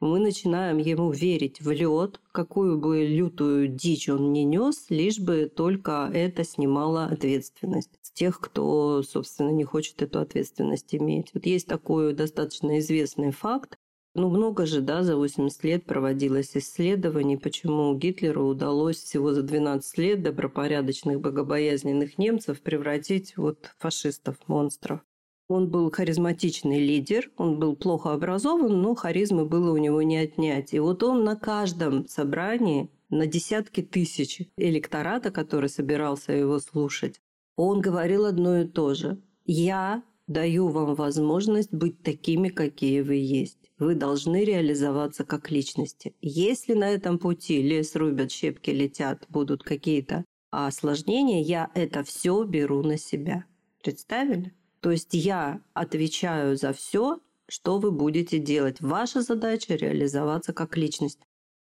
мы 0.00 0.18
начинаем 0.18 0.78
ему 0.78 1.10
верить 1.10 1.60
в 1.60 1.70
лед, 1.70 2.20
какую 2.32 2.78
бы 2.78 3.04
лютую 3.04 3.68
дичь 3.68 4.08
он 4.08 4.32
не 4.32 4.44
нес, 4.44 4.86
лишь 4.88 5.18
бы 5.18 5.50
только 5.54 6.10
это 6.12 6.44
снимало 6.44 7.06
ответственность 7.06 7.98
с 8.02 8.10
тех, 8.10 8.40
кто, 8.40 9.02
собственно, 9.02 9.50
не 9.50 9.64
хочет 9.64 10.02
эту 10.02 10.20
ответственность 10.20 10.94
иметь. 10.94 11.30
Вот 11.34 11.46
есть 11.46 11.66
такой 11.66 12.14
достаточно 12.14 12.78
известный 12.78 13.30
факт, 13.30 13.78
ну, 14.16 14.30
много 14.30 14.64
же, 14.64 14.80
да, 14.80 15.02
за 15.02 15.16
80 15.16 15.64
лет 15.64 15.86
проводилось 15.86 16.56
исследований, 16.56 17.36
почему 17.36 17.92
Гитлеру 17.96 18.46
удалось 18.46 18.98
всего 18.98 19.34
за 19.34 19.42
12 19.42 19.98
лет 19.98 20.22
добропорядочных, 20.22 21.20
богобоязненных 21.20 22.16
немцев 22.16 22.60
превратить 22.60 23.36
вот 23.36 23.72
фашистов, 23.78 24.36
монстров. 24.46 25.00
Он 25.48 25.68
был 25.68 25.90
харизматичный 25.90 26.78
лидер, 26.78 27.30
он 27.36 27.58
был 27.58 27.76
плохо 27.76 28.12
образован, 28.12 28.80
но 28.80 28.94
харизмы 28.94 29.44
было 29.44 29.72
у 29.72 29.76
него 29.76 30.00
не 30.00 30.16
отнять. 30.16 30.72
И 30.72 30.78
вот 30.78 31.02
он 31.02 31.22
на 31.24 31.36
каждом 31.36 32.08
собрании, 32.08 32.90
на 33.10 33.26
десятки 33.26 33.82
тысяч 33.82 34.48
электората, 34.56 35.30
который 35.30 35.68
собирался 35.68 36.32
его 36.32 36.58
слушать, 36.58 37.20
он 37.56 37.80
говорил 37.80 38.24
одно 38.24 38.60
и 38.60 38.66
то 38.66 38.94
же. 38.94 39.20
«Я 39.44 40.02
даю 40.26 40.68
вам 40.68 40.94
возможность 40.94 41.72
быть 41.72 42.02
такими, 42.02 42.48
какие 42.48 43.02
вы 43.02 43.16
есть. 43.16 43.70
Вы 43.78 43.94
должны 43.94 44.44
реализоваться 44.44 45.24
как 45.24 45.50
личности. 45.50 46.14
Если 46.22 46.72
на 46.72 46.88
этом 46.90 47.18
пути 47.18 47.62
лес 47.62 47.94
рубят, 47.94 48.32
щепки 48.32 48.70
летят, 48.70 49.26
будут 49.28 49.62
какие-то 49.62 50.24
осложнения, 50.50 51.42
я 51.42 51.70
это 51.74 52.02
все 52.02 52.42
беру 52.44 52.82
на 52.82 52.96
себя». 52.96 53.44
Представили? 53.82 54.54
То 54.84 54.90
есть 54.90 55.14
я 55.14 55.62
отвечаю 55.72 56.58
за 56.58 56.74
все, 56.74 57.18
что 57.48 57.78
вы 57.78 57.90
будете 57.90 58.38
делать. 58.38 58.82
Ваша 58.82 59.22
задача 59.22 59.76
реализоваться 59.76 60.52
как 60.52 60.76
личность. 60.76 61.20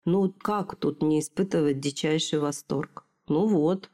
Ну 0.06 0.32
как 0.32 0.76
тут 0.76 1.02
не 1.02 1.19
испытывать 1.19 1.80
дичайший 1.80 2.38
восторг? 2.38 3.08
Ну 3.28 3.48
вот. 3.48 3.89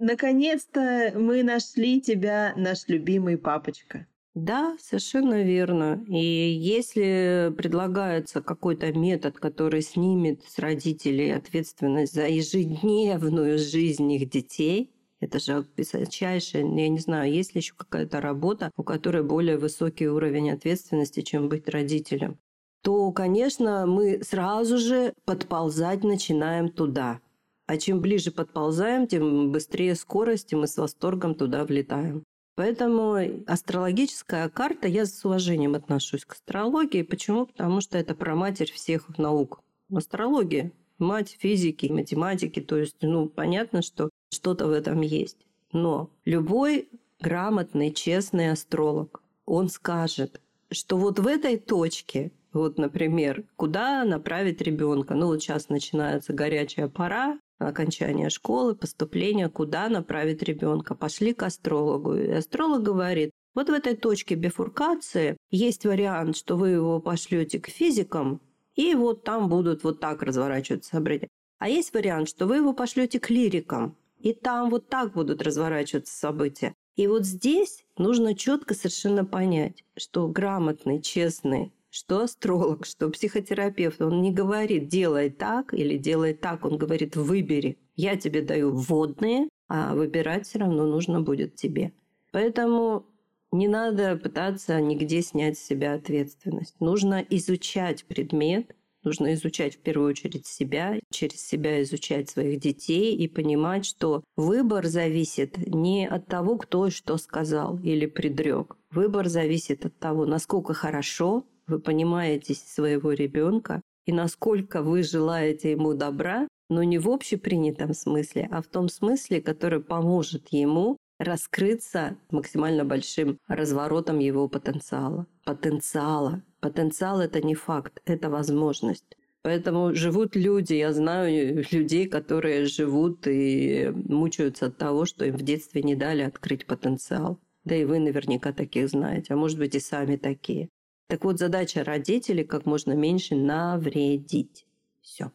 Наконец-то 0.00 1.12
мы 1.14 1.44
нашли 1.44 2.00
тебя, 2.00 2.52
наш 2.56 2.88
любимый 2.88 3.38
папочка. 3.38 4.08
Да, 4.34 4.76
совершенно 4.80 5.44
верно. 5.44 6.04
И 6.08 6.16
если 6.18 7.54
предлагается 7.56 8.42
какой-то 8.42 8.92
метод, 8.92 9.38
который 9.38 9.82
снимет 9.82 10.42
с 10.42 10.58
родителей 10.58 11.30
ответственность 11.30 12.12
за 12.12 12.26
ежедневную 12.26 13.56
жизнь 13.56 14.10
их 14.10 14.28
детей, 14.28 14.90
это 15.20 15.38
же 15.38 15.66
высочайшая, 15.76 16.62
я 16.62 16.88
не 16.88 16.98
знаю, 16.98 17.32
есть 17.32 17.54
ли 17.54 17.60
еще 17.60 17.74
какая-то 17.74 18.20
работа, 18.20 18.70
у 18.76 18.82
которой 18.82 19.22
более 19.22 19.58
высокий 19.58 20.08
уровень 20.08 20.50
ответственности, 20.50 21.22
чем 21.22 21.48
быть 21.48 21.68
родителем 21.68 22.38
то, 22.82 23.12
конечно, 23.12 23.86
мы 23.86 24.22
сразу 24.22 24.78
же 24.78 25.12
подползать 25.24 26.04
начинаем 26.04 26.70
туда. 26.70 27.20
А 27.66 27.76
чем 27.76 28.00
ближе 28.00 28.30
подползаем, 28.30 29.06
тем 29.06 29.52
быстрее 29.52 29.94
скорость, 29.94 30.52
и 30.52 30.56
мы 30.56 30.66
с 30.66 30.78
восторгом 30.78 31.34
туда 31.34 31.64
влетаем. 31.64 32.24
Поэтому 32.56 33.18
астрологическая 33.46 34.48
карта, 34.48 34.88
я 34.88 35.04
с 35.04 35.22
уважением 35.24 35.74
отношусь 35.74 36.24
к 36.24 36.32
астрологии. 36.32 37.02
Почему? 37.02 37.46
Потому 37.46 37.80
что 37.82 37.98
это 37.98 38.14
про 38.14 38.34
матерь 38.34 38.72
всех 38.72 39.18
наук. 39.18 39.60
Астрология 39.94 40.72
мать 40.98 41.36
физики, 41.38 41.86
математики. 41.86 42.60
То 42.60 42.76
есть, 42.76 42.96
ну, 43.00 43.28
понятно, 43.28 43.82
что 43.82 44.10
что-то 44.30 44.66
в 44.66 44.72
этом 44.72 45.00
есть. 45.00 45.38
Но 45.72 46.10
любой 46.24 46.88
грамотный, 47.20 47.92
честный 47.92 48.50
астролог, 48.50 49.22
он 49.44 49.68
скажет, 49.68 50.40
что 50.70 50.96
вот 50.96 51.18
в 51.18 51.26
этой 51.26 51.56
точке, 51.58 52.32
вот, 52.52 52.78
например, 52.78 53.44
куда 53.56 54.04
направить 54.04 54.60
ребенка, 54.60 55.14
ну 55.14 55.26
вот 55.26 55.42
сейчас 55.42 55.68
начинается 55.68 56.32
горячая 56.32 56.88
пора, 56.88 57.38
окончание 57.58 58.30
школы, 58.30 58.74
поступление, 58.74 59.48
куда 59.48 59.88
направить 59.88 60.42
ребенка. 60.42 60.94
Пошли 60.94 61.34
к 61.34 61.42
астрологу. 61.42 62.14
И 62.14 62.30
астролог 62.30 62.82
говорит, 62.82 63.30
вот 63.54 63.68
в 63.68 63.72
этой 63.72 63.96
точке 63.96 64.36
бифуркации 64.36 65.36
есть 65.50 65.84
вариант, 65.84 66.36
что 66.36 66.56
вы 66.56 66.70
его 66.70 67.00
пошлете 67.00 67.58
к 67.58 67.68
физикам, 67.68 68.40
и 68.78 68.94
вот 68.94 69.24
там 69.24 69.48
будут 69.48 69.82
вот 69.82 69.98
так 69.98 70.22
разворачиваться 70.22 70.90
события. 70.90 71.28
А 71.58 71.68
есть 71.68 71.92
вариант, 71.92 72.28
что 72.28 72.46
вы 72.46 72.58
его 72.58 72.72
пошлете 72.72 73.18
к 73.18 73.28
лирикам, 73.28 73.96
и 74.20 74.32
там 74.32 74.70
вот 74.70 74.88
так 74.88 75.12
будут 75.14 75.42
разворачиваться 75.42 76.16
события. 76.16 76.74
И 76.94 77.08
вот 77.08 77.24
здесь 77.24 77.84
нужно 77.98 78.36
четко 78.36 78.74
совершенно 78.74 79.24
понять, 79.24 79.84
что 79.96 80.28
грамотный, 80.28 81.02
честный, 81.02 81.72
что 81.90 82.22
астролог, 82.22 82.86
что 82.86 83.10
психотерапевт, 83.10 84.00
он 84.00 84.22
не 84.22 84.32
говорит 84.32 84.86
«делай 84.86 85.30
так» 85.30 85.74
или 85.74 85.98
«делай 85.98 86.32
так», 86.32 86.64
он 86.64 86.78
говорит 86.78 87.16
«выбери». 87.16 87.78
Я 87.96 88.16
тебе 88.16 88.42
даю 88.42 88.70
вводные, 88.70 89.48
а 89.66 89.96
выбирать 89.96 90.46
все 90.46 90.60
равно 90.60 90.86
нужно 90.86 91.20
будет 91.20 91.56
тебе. 91.56 91.92
Поэтому 92.30 93.06
не 93.52 93.68
надо 93.68 94.16
пытаться 94.16 94.80
нигде 94.80 95.22
снять 95.22 95.58
с 95.58 95.64
себя 95.64 95.94
ответственность. 95.94 96.74
Нужно 96.80 97.24
изучать 97.30 98.04
предмет, 98.04 98.76
нужно 99.02 99.34
изучать 99.34 99.76
в 99.76 99.80
первую 99.80 100.10
очередь 100.10 100.46
себя, 100.46 100.98
через 101.10 101.46
себя 101.46 101.82
изучать 101.82 102.28
своих 102.28 102.60
детей 102.60 103.16
и 103.16 103.26
понимать, 103.28 103.86
что 103.86 104.22
выбор 104.36 104.86
зависит 104.86 105.56
не 105.58 106.06
от 106.06 106.26
того, 106.26 106.58
кто 106.58 106.90
что 106.90 107.16
сказал 107.16 107.78
или 107.78 108.06
предрек. 108.06 108.76
Выбор 108.90 109.28
зависит 109.28 109.86
от 109.86 109.98
того, 109.98 110.26
насколько 110.26 110.74
хорошо 110.74 111.46
вы 111.66 111.78
понимаете 111.78 112.54
своего 112.54 113.12
ребенка 113.12 113.82
и 114.06 114.12
насколько 114.12 114.82
вы 114.82 115.02
желаете 115.02 115.72
ему 115.72 115.94
добра, 115.94 116.48
но 116.70 116.82
не 116.82 116.98
в 116.98 117.08
общепринятом 117.08 117.94
смысле, 117.94 118.48
а 118.50 118.62
в 118.62 118.66
том 118.66 118.88
смысле, 118.88 119.40
который 119.40 119.80
поможет 119.80 120.48
ему 120.50 120.96
раскрыться 121.18 122.16
максимально 122.30 122.84
большим 122.84 123.38
разворотом 123.48 124.18
его 124.18 124.48
потенциала. 124.48 125.26
Потенциала. 125.44 126.42
Потенциал– 126.60 127.20
это 127.22 127.40
не 127.40 127.54
факт, 127.54 128.00
это 128.04 128.30
возможность. 128.30 129.16
Поэтому 129.42 129.94
живут 129.94 130.36
люди, 130.36 130.74
я 130.74 130.92
знаю 130.92 131.64
людей, 131.70 132.08
которые 132.08 132.66
живут 132.66 133.26
и 133.26 133.92
мучаются 133.94 134.66
от 134.66 134.78
того, 134.78 135.06
что 135.06 135.24
им 135.24 135.36
в 135.36 135.42
детстве 135.42 135.82
не 135.82 135.94
дали 135.94 136.22
открыть 136.22 136.66
потенциал. 136.66 137.40
Да 137.64 137.74
и 137.74 137.84
вы 137.84 137.98
наверняка 137.98 138.52
таких 138.52 138.88
знаете, 138.88 139.34
а 139.34 139.36
может 139.36 139.58
быть 139.58 139.74
и 139.74 139.80
сами 139.80 140.16
такие. 140.16 140.68
Так 141.08 141.24
вот, 141.24 141.38
задача 141.38 141.84
родителей 141.84 142.44
как 142.44 142.66
можно 142.66 142.92
меньше 142.92 143.34
навредить. 143.36 144.66
Все. 145.00 145.32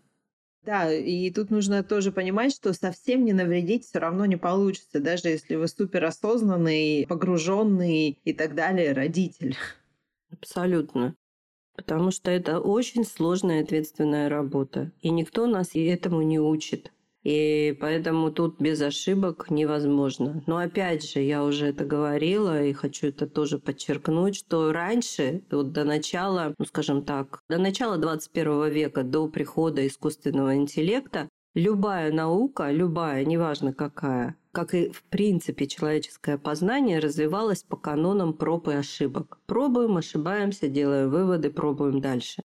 Да, 0.66 0.94
и 0.94 1.30
тут 1.30 1.50
нужно 1.50 1.84
тоже 1.84 2.14
понимать, 2.14 2.54
что 2.56 2.72
совсем 2.74 3.26
не 3.26 3.34
навредить 3.34 3.86
все 3.86 4.00
равно 4.00 4.26
не 4.26 4.38
получится, 4.38 5.02
даже 5.02 5.28
если 5.28 5.56
вы 5.56 5.68
суперосознанный, 5.68 7.06
погруженный 7.08 8.18
и 8.24 8.34
так 8.34 8.56
далее 8.56 8.94
родитель. 8.94 9.58
Абсолютно. 10.32 11.16
Потому 11.76 12.12
что 12.12 12.32
это 12.32 12.60
очень 12.60 13.04
сложная 13.04 13.64
ответственная 13.64 14.30
работа. 14.30 14.92
И 15.02 15.10
никто 15.10 15.48
нас 15.48 15.72
этому 15.76 16.22
не 16.22 16.40
учит. 16.40 16.93
И 17.24 17.78
поэтому 17.80 18.32
тут 18.32 18.60
без 18.60 18.82
ошибок 18.82 19.50
невозможно. 19.50 20.44
Но 20.46 20.58
опять 20.58 21.10
же, 21.10 21.22
я 21.22 21.44
уже 21.44 21.68
это 21.68 21.86
говорила 21.86 22.64
и 22.64 22.74
хочу 22.74 23.08
это 23.08 23.28
тоже 23.28 23.60
подчеркнуть, 23.60 24.36
что 24.36 24.74
раньше, 24.74 25.44
вот 25.50 25.72
до 25.72 25.86
начала, 25.86 26.54
ну 26.58 26.66
скажем 26.66 27.04
так, 27.04 27.40
до 27.50 27.58
начала 27.58 27.98
21 27.98 28.70
века, 28.70 29.04
до 29.04 29.28
прихода 29.30 29.88
искусственного 29.88 30.56
интеллекта, 30.56 31.30
любая 31.56 32.12
наука, 32.12 32.72
любая, 32.72 33.24
неважно 33.24 33.74
какая, 33.74 34.36
как 34.52 34.74
и 34.74 34.90
в 34.90 35.04
принципе 35.04 35.66
человеческое 35.68 36.38
познание, 36.38 37.00
развивалось 37.00 37.64
по 37.64 37.78
канонам 37.78 38.34
проб 38.34 38.68
и 38.68 38.74
ошибок. 38.74 39.40
Пробуем, 39.46 39.96
ошибаемся, 39.96 40.68
делаем 40.68 41.10
выводы, 41.10 41.52
пробуем 41.52 42.02
дальше. 42.02 42.42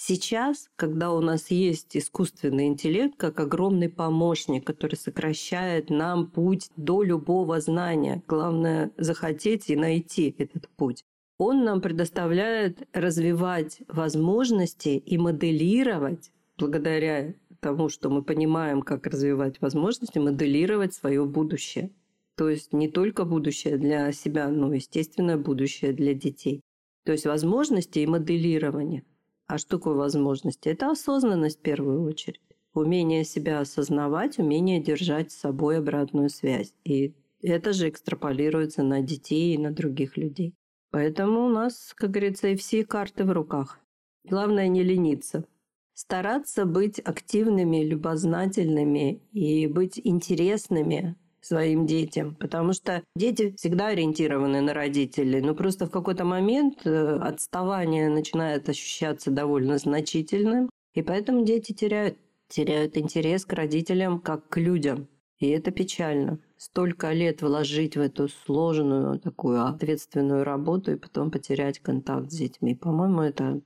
Сейчас, 0.00 0.70
когда 0.76 1.10
у 1.12 1.20
нас 1.20 1.50
есть 1.50 1.96
искусственный 1.96 2.68
интеллект 2.68 3.16
как 3.16 3.40
огромный 3.40 3.88
помощник, 3.88 4.64
который 4.64 4.94
сокращает 4.94 5.90
нам 5.90 6.30
путь 6.30 6.70
до 6.76 7.02
любого 7.02 7.60
знания, 7.60 8.22
главное 8.28 8.92
захотеть 8.96 9.68
и 9.70 9.74
найти 9.74 10.36
этот 10.38 10.68
путь, 10.68 11.04
он 11.36 11.64
нам 11.64 11.80
предоставляет 11.80 12.86
развивать 12.92 13.80
возможности 13.88 14.90
и 14.90 15.18
моделировать 15.18 16.30
благодаря 16.56 17.34
тому, 17.58 17.88
что 17.88 18.08
мы 18.08 18.22
понимаем, 18.22 18.82
как 18.82 19.04
развивать 19.08 19.60
возможности, 19.60 20.18
моделировать 20.18 20.94
свое 20.94 21.24
будущее. 21.24 21.90
То 22.36 22.48
есть 22.48 22.72
не 22.72 22.86
только 22.86 23.24
будущее 23.24 23.78
для 23.78 24.12
себя, 24.12 24.46
но, 24.46 24.72
естественное 24.72 25.38
будущее 25.38 25.92
для 25.92 26.14
детей. 26.14 26.60
То 27.04 27.10
есть 27.10 27.26
возможности 27.26 27.98
и 27.98 28.06
моделирование. 28.06 29.02
А 29.48 29.56
что 29.56 29.78
такое 29.78 29.94
возможности? 29.94 30.68
Это 30.68 30.90
осознанность 30.90 31.60
в 31.60 31.62
первую 31.62 32.02
очередь. 32.02 32.42
Умение 32.74 33.24
себя 33.24 33.60
осознавать, 33.60 34.38
умение 34.38 34.78
держать 34.78 35.32
с 35.32 35.38
собой 35.40 35.78
обратную 35.78 36.28
связь. 36.28 36.74
И 36.84 37.14
это 37.40 37.72
же 37.72 37.88
экстраполируется 37.88 38.82
на 38.82 39.00
детей 39.00 39.54
и 39.54 39.58
на 39.58 39.72
других 39.72 40.18
людей. 40.18 40.54
Поэтому 40.90 41.46
у 41.46 41.48
нас, 41.48 41.94
как 41.96 42.10
говорится, 42.10 42.48
и 42.48 42.56
все 42.56 42.84
карты 42.84 43.24
в 43.24 43.32
руках. 43.32 43.80
Главное 44.24 44.68
не 44.68 44.82
лениться. 44.82 45.46
Стараться 45.94 46.66
быть 46.66 47.00
активными, 47.00 47.82
любознательными 47.82 49.22
и 49.32 49.66
быть 49.66 49.98
интересными 50.04 51.16
своим 51.40 51.86
детям, 51.86 52.34
потому 52.34 52.72
что 52.72 53.02
дети 53.16 53.54
всегда 53.56 53.88
ориентированы 53.88 54.60
на 54.60 54.74
родителей, 54.74 55.40
но 55.40 55.54
просто 55.54 55.86
в 55.86 55.90
какой-то 55.90 56.24
момент 56.24 56.86
э, 56.86 57.16
отставание 57.16 58.08
начинает 58.08 58.68
ощущаться 58.68 59.30
довольно 59.30 59.78
значительным, 59.78 60.70
и 60.94 61.02
поэтому 61.02 61.44
дети 61.44 61.72
теряют, 61.72 62.16
теряют 62.48 62.96
интерес 62.96 63.44
к 63.44 63.52
родителям 63.52 64.20
как 64.20 64.48
к 64.48 64.58
людям. 64.58 65.08
И 65.38 65.48
это 65.50 65.70
печально. 65.70 66.40
Столько 66.56 67.12
лет 67.12 67.42
вложить 67.42 67.96
в 67.96 68.00
эту 68.00 68.28
сложную, 68.28 69.20
такую 69.20 69.64
ответственную 69.64 70.42
работу 70.42 70.92
и 70.92 70.96
потом 70.96 71.30
потерять 71.30 71.78
контакт 71.78 72.32
с 72.32 72.36
детьми. 72.36 72.74
По-моему, 72.74 73.22
это 73.22 73.60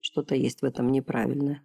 что-то 0.00 0.34
есть 0.34 0.60
в 0.60 0.64
этом 0.64 0.92
неправильное. 0.92 1.62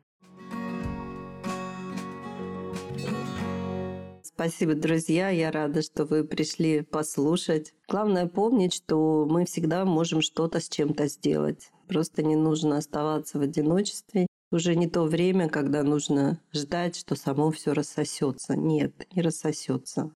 Спасибо, 4.34 4.74
друзья. 4.74 5.30
Я 5.30 5.52
рада, 5.52 5.82
что 5.82 6.06
вы 6.06 6.24
пришли 6.24 6.82
послушать. 6.82 7.74
Главное 7.88 8.28
помнить, 8.28 8.74
что 8.74 9.26
мы 9.30 9.46
всегда 9.46 9.86
можем 9.86 10.22
что-то 10.22 10.60
с 10.60 10.70
чем-то 10.70 11.08
сделать. 11.08 11.72
Просто 11.88 12.24
не 12.24 12.36
нужно 12.36 12.78
оставаться 12.78 13.38
в 13.38 13.42
одиночестве 13.42 14.28
уже 14.52 14.76
не 14.76 14.88
то 14.88 15.04
время, 15.04 15.50
когда 15.50 15.84
нужно 15.84 16.40
ждать, 16.54 16.96
что 16.98 17.16
само 17.16 17.52
все 17.52 17.74
рассосется. 17.74 18.56
Нет, 18.56 19.08
не 19.16 19.22
рассосется. 19.22 20.14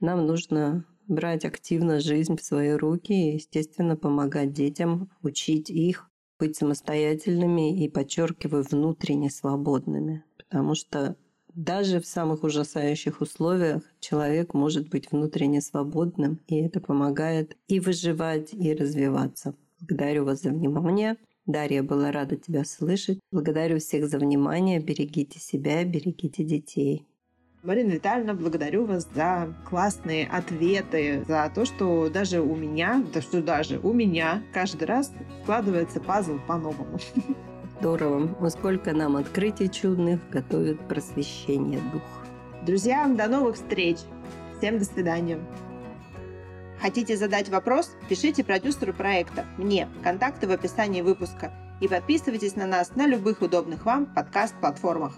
Нам 0.00 0.26
нужно 0.26 0.84
брать 1.06 1.44
активно 1.44 2.00
жизнь 2.00 2.36
в 2.36 2.42
свои 2.42 2.70
руки 2.70 3.12
и, 3.12 3.34
естественно, 3.34 3.96
помогать 3.96 4.52
детям, 4.52 5.10
учить 5.22 5.70
их 5.70 6.08
быть 6.38 6.56
самостоятельными 6.56 7.84
и, 7.84 7.88
подчеркиваю, 7.88 8.62
внутренне 8.62 9.28
свободными. 9.30 10.24
Потому 10.36 10.74
что 10.74 11.16
даже 11.54 12.00
в 12.00 12.06
самых 12.06 12.44
ужасающих 12.44 13.20
условиях 13.20 13.82
человек 14.00 14.54
может 14.54 14.88
быть 14.88 15.10
внутренне 15.10 15.60
свободным, 15.60 16.40
и 16.46 16.56
это 16.56 16.80
помогает 16.80 17.56
и 17.68 17.80
выживать, 17.80 18.52
и 18.52 18.74
развиваться. 18.74 19.54
Благодарю 19.80 20.24
вас 20.24 20.42
за 20.42 20.50
внимание. 20.50 21.16
Дарья 21.46 21.82
была 21.82 22.12
рада 22.12 22.36
тебя 22.36 22.64
слышать. 22.64 23.20
Благодарю 23.32 23.78
всех 23.78 24.08
за 24.08 24.18
внимание. 24.18 24.80
Берегите 24.80 25.38
себя, 25.38 25.84
берегите 25.84 26.44
детей. 26.44 27.06
Марина 27.62 27.92
Витальевна, 27.92 28.34
благодарю 28.34 28.86
вас 28.86 29.08
за 29.14 29.54
классные 29.68 30.28
ответы, 30.28 31.24
за 31.26 31.50
то, 31.52 31.64
что 31.64 32.08
даже 32.08 32.40
у 32.40 32.54
меня, 32.54 33.04
да 33.12 33.20
что 33.20 33.42
даже 33.42 33.78
у 33.80 33.92
меня 33.92 34.42
каждый 34.52 34.84
раз 34.84 35.12
складывается 35.42 36.00
пазл 36.00 36.38
по-новому. 36.46 36.98
Здорово. 37.80 38.26
Во 38.40 38.50
сколько 38.50 38.92
нам 38.92 39.16
открытий 39.16 39.70
чудных 39.70 40.18
готовит 40.30 40.80
просвещение 40.88 41.80
дух. 41.92 42.02
Друзья, 42.66 43.06
до 43.06 43.28
новых 43.28 43.54
встреч. 43.54 43.98
Всем 44.58 44.80
до 44.80 44.84
свидания. 44.84 45.38
Хотите 46.80 47.16
задать 47.16 47.48
вопрос? 47.48 47.92
Пишите 48.08 48.42
продюсеру 48.42 48.92
проекта, 48.92 49.46
мне, 49.58 49.88
контакты 50.02 50.48
в 50.48 50.50
описании 50.50 51.02
выпуска. 51.02 51.52
И 51.80 51.86
подписывайтесь 51.86 52.56
на 52.56 52.66
нас 52.66 52.96
на 52.96 53.06
любых 53.06 53.42
удобных 53.42 53.84
вам 53.84 54.06
подкаст-платформах. 54.06 55.12